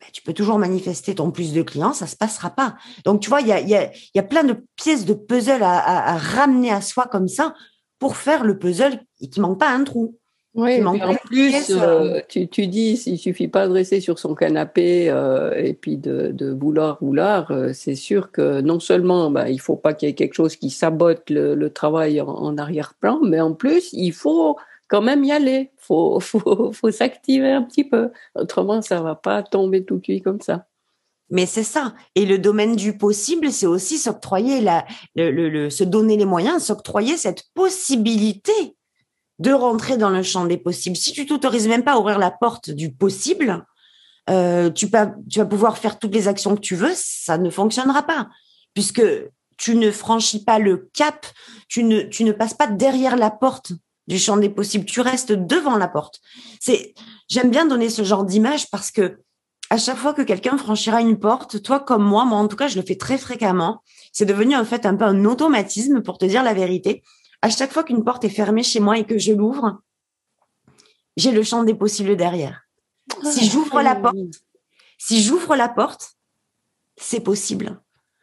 [0.00, 2.76] Ben, tu peux toujours manifester ton plus de clients, ça se passera pas.
[3.04, 5.62] Donc tu vois, il y a, y, a, y a plein de pièces de puzzle
[5.62, 7.54] à, à, à, ramener à soi comme ça
[7.98, 10.16] pour faire le puzzle qui manque pas un trou.
[10.56, 15.10] Oui, en plus, euh, tu, tu, dis, il suffit pas de rester sur son canapé
[15.10, 17.50] euh, et puis de, de vouloir vouloir.
[17.50, 20.56] Euh, c'est sûr que non seulement bah, il faut pas qu'il y ait quelque chose
[20.56, 24.56] qui sabote le, le travail en, en arrière-plan, mais en plus il faut
[24.88, 25.72] quand même y aller.
[25.86, 28.10] Faut faut, faut s'activer un petit peu.
[28.34, 30.66] Autrement, ça va pas tomber tout cuit comme ça.
[31.30, 31.94] Mais c'est ça.
[32.14, 36.62] Et le domaine du possible, c'est aussi s'octroyer la, le, le, se donner les moyens,
[36.64, 38.76] s'octroyer cette possibilité
[39.38, 40.96] de rentrer dans le champ des possibles.
[40.96, 43.66] Si tu t'autorises même pas à ouvrir la porte du possible,
[44.30, 47.50] euh, tu, vas, tu vas pouvoir faire toutes les actions que tu veux, ça ne
[47.50, 48.28] fonctionnera pas,
[48.74, 49.02] puisque
[49.56, 51.26] tu ne franchis pas le cap,
[51.68, 53.72] tu ne, tu ne passes pas derrière la porte
[54.06, 56.20] du champ des possibles, tu restes devant la porte.
[56.60, 56.94] C'est,
[57.28, 59.18] j'aime bien donner ce genre d'image parce que
[59.68, 62.68] à chaque fois que quelqu'un franchira une porte, toi comme moi, moi en tout cas,
[62.68, 63.82] je le fais très fréquemment.
[64.12, 67.02] C'est devenu en fait un peu un automatisme pour te dire la vérité
[67.42, 69.80] à chaque fois qu'une porte est fermée chez moi et que je l'ouvre,
[71.16, 72.62] j'ai le champ des possibles derrière.
[73.22, 74.16] Si ah, j'ouvre la porte,
[74.98, 76.16] si j'ouvre la porte,
[76.96, 77.80] c'est possible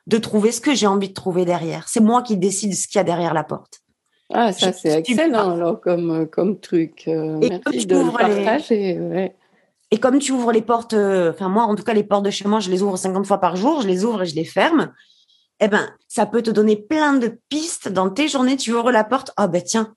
[0.08, 1.88] de trouver ce que j'ai envie de trouver derrière.
[1.88, 3.83] C'est moi qui décide ce qu'il y a derrière la porte.
[4.32, 7.04] Ah, ça c'est excellent alors comme comme truc.
[7.08, 9.32] Euh, et merci de le partager.
[9.92, 12.32] Et comme tu ouvres les portes, euh, enfin moi en tout cas les portes de
[12.32, 14.46] chez moi, je les ouvre 50 fois par jour, je les ouvre et je les
[14.46, 14.92] ferme
[15.60, 18.58] eh ben, ça peut te donner plein de pistes dans tes journées.
[18.58, 19.96] Tu ouvres la porte, ah ben tiens,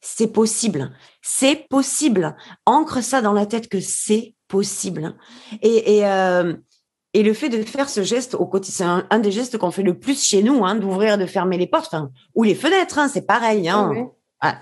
[0.00, 0.92] c'est possible,
[1.22, 2.36] c'est possible.
[2.66, 5.14] Ancre ça dans la tête que c'est possible.
[5.62, 6.54] Et, et, euh,
[7.16, 9.82] et le fait de faire ce geste au quotidien, c'est un, des gestes qu'on fait
[9.82, 12.98] le plus chez nous, hein, d'ouvrir et de fermer les portes, enfin, ou les fenêtres,
[12.98, 13.70] hein, c'est pareil.
[13.70, 14.10] Hein.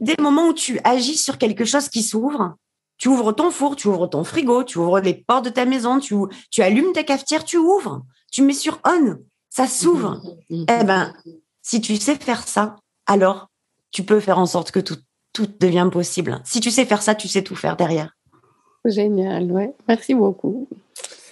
[0.00, 2.54] Dès le moment où tu agis sur quelque chose qui s'ouvre,
[2.96, 5.98] tu ouvres ton four, tu ouvres ton frigo, tu ouvres les portes de ta maison,
[5.98, 6.14] tu,
[6.52, 9.16] tu allumes ta cafetière, tu ouvres, tu mets sur on
[9.48, 10.22] ça s'ouvre.
[10.48, 11.12] Mm, mm, mm, eh ben,
[11.60, 12.76] si tu sais faire ça,
[13.06, 13.50] alors
[13.90, 14.98] tu peux faire en sorte que tout,
[15.32, 16.40] tout devient possible.
[16.44, 18.16] Si tu sais faire ça, tu sais tout faire derrière.
[18.84, 19.74] Génial, ouais.
[19.88, 20.68] Merci beaucoup.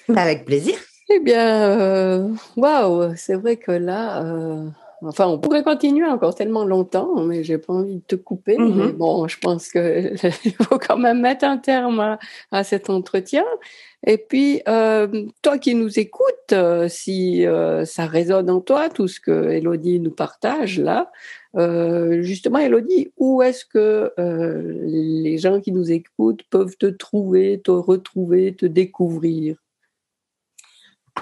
[0.09, 0.75] Bah, avec plaisir.
[1.11, 4.69] Eh bien, euh, waouh, c'est vrai que là, euh,
[5.03, 8.57] enfin, on pourrait continuer encore tellement longtemps, mais j'ai pas envie de te couper.
[8.57, 8.75] Mm-hmm.
[8.75, 10.13] Mais bon, je pense que
[10.45, 12.19] il faut quand même mettre un terme à,
[12.53, 13.45] à cet entretien.
[14.07, 17.45] Et puis, euh, toi qui nous écoutes, euh, si
[17.85, 21.11] ça résonne en toi, tout ce que Elodie nous partage là,
[22.21, 28.55] justement, Elodie, où est-ce que les gens qui nous écoutent peuvent te trouver, te retrouver,
[28.55, 29.57] te découvrir?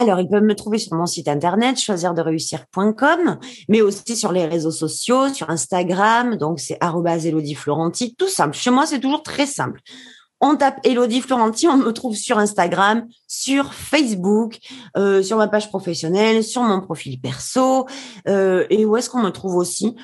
[0.00, 3.38] Alors, ils peuvent me trouver sur mon site internet, choisirdereussir.com,
[3.68, 6.78] mais aussi sur les réseaux sociaux, sur Instagram, donc c'est
[7.24, 8.56] Elodie Florenti, tout simple.
[8.56, 9.80] Chez moi, c'est toujours très simple.
[10.40, 14.58] On tape Elodie Florenti, on me trouve sur Instagram, sur Facebook,
[14.98, 17.86] euh, sur ma page professionnelle, sur mon profil perso.
[18.28, 19.96] Euh, et où est-ce qu'on me trouve aussi?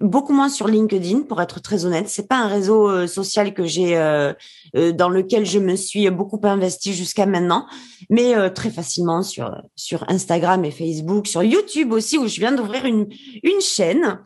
[0.00, 2.08] Beaucoup moins sur LinkedIn, pour être très honnête.
[2.08, 4.32] C'est pas un réseau euh, social que j'ai euh,
[4.76, 7.66] euh, dans lequel je me suis beaucoup investi jusqu'à maintenant,
[8.10, 12.84] mais très facilement sur sur Instagram et Facebook, sur YouTube aussi où je viens d'ouvrir
[12.84, 13.08] une
[13.42, 14.18] une chaîne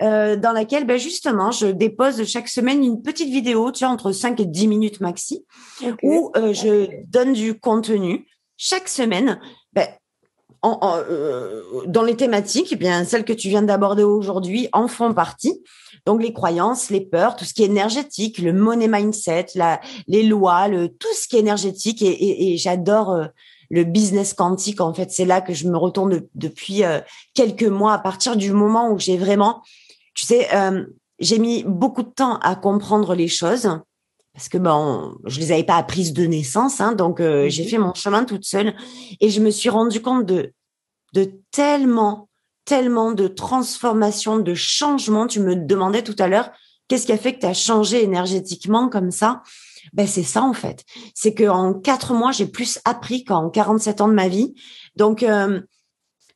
[0.00, 4.12] euh, dans laquelle ben, justement je dépose chaque semaine une petite vidéo, tu vois, entre
[4.12, 5.44] 5 et 10 minutes maxi,
[6.04, 8.24] où euh, je donne du contenu
[8.56, 9.40] chaque semaine.
[10.62, 15.14] En, euh, dans les thématiques, eh bien celles que tu viens d'aborder aujourd'hui en font
[15.14, 15.62] partie.
[16.04, 20.22] Donc les croyances, les peurs, tout ce qui est énergétique, le money mindset, la, les
[20.22, 22.02] lois, le tout ce qui est énergétique.
[22.02, 23.26] Et, et, et j'adore euh,
[23.70, 24.80] le business quantique.
[24.80, 27.00] En fait, c'est là que je me retourne depuis euh,
[27.34, 27.92] quelques mois.
[27.92, 29.62] À partir du moment où j'ai vraiment
[30.18, 30.84] tu sais, euh,
[31.20, 33.70] j'ai mis beaucoup de temps à comprendre les choses
[34.38, 37.68] parce que bon, je les avais pas apprises de naissance, hein, donc euh, j'ai mhm.
[37.70, 38.76] fait mon chemin toute seule
[39.18, 40.52] et je me suis rendu compte de
[41.12, 42.28] de tellement,
[42.64, 45.26] tellement de transformations, de changements.
[45.26, 46.52] Tu me demandais tout à l'heure,
[46.86, 49.42] qu'est-ce qui a fait que tu as changé énergétiquement comme ça?
[49.92, 50.84] Ben c'est ça en fait.
[51.16, 54.54] C'est que en quatre mois, j'ai plus appris qu'en 47 ans de ma vie.
[54.94, 55.60] Donc euh,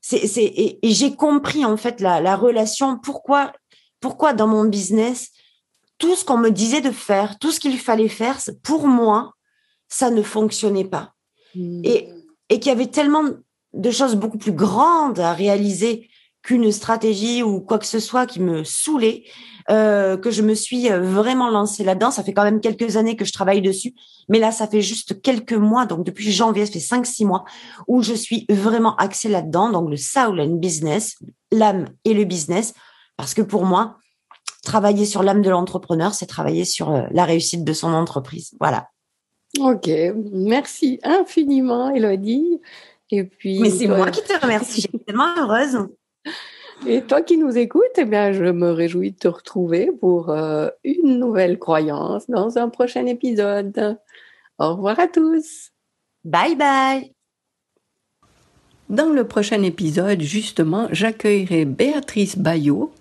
[0.00, 2.98] c'est c'est et, et j'ai compris en fait la, la relation.
[2.98, 3.52] Pourquoi
[4.00, 5.30] pourquoi dans mon business,
[6.02, 9.34] tout ce qu'on me disait de faire, tout ce qu'il fallait faire, pour moi,
[9.88, 11.14] ça ne fonctionnait pas.
[11.54, 11.80] Hmm.
[11.84, 12.08] Et,
[12.48, 13.22] et qu'il y avait tellement
[13.72, 16.10] de choses beaucoup plus grandes à réaliser
[16.42, 19.22] qu'une stratégie ou quoi que ce soit qui me saoulait,
[19.70, 22.10] euh, que je me suis euh, vraiment lancée là-dedans.
[22.10, 23.94] Ça fait quand même quelques années que je travaille dessus,
[24.28, 27.44] mais là, ça fait juste quelques mois, donc depuis janvier, ça fait cinq, six mois,
[27.86, 31.14] où je suis vraiment axée là-dedans, donc le soul and business,
[31.52, 32.74] l'âme et le business,
[33.16, 33.98] parce que pour moi,
[34.62, 38.54] travailler sur l'âme de l'entrepreneur, c'est travailler sur euh, la réussite de son entreprise.
[38.60, 38.88] Voilà.
[39.60, 39.90] Ok,
[40.32, 42.60] merci infiniment, Elodie.
[43.10, 45.88] Et puis, Mais c'est moi qui te remercie, je suis tellement heureuse.
[46.86, 50.68] Et toi qui nous écoutes, eh bien, je me réjouis de te retrouver pour euh,
[50.82, 53.98] une nouvelle croyance dans un prochain épisode.
[54.58, 55.70] Au revoir à tous.
[56.24, 57.12] Bye bye.
[58.88, 62.92] Dans le prochain épisode, justement, j'accueillerai Béatrice Bayot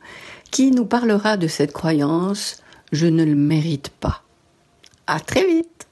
[0.52, 2.56] qui nous parlera de cette croyance⁇
[2.92, 4.24] Je ne le mérite pas⁇
[5.08, 5.88] À très vite.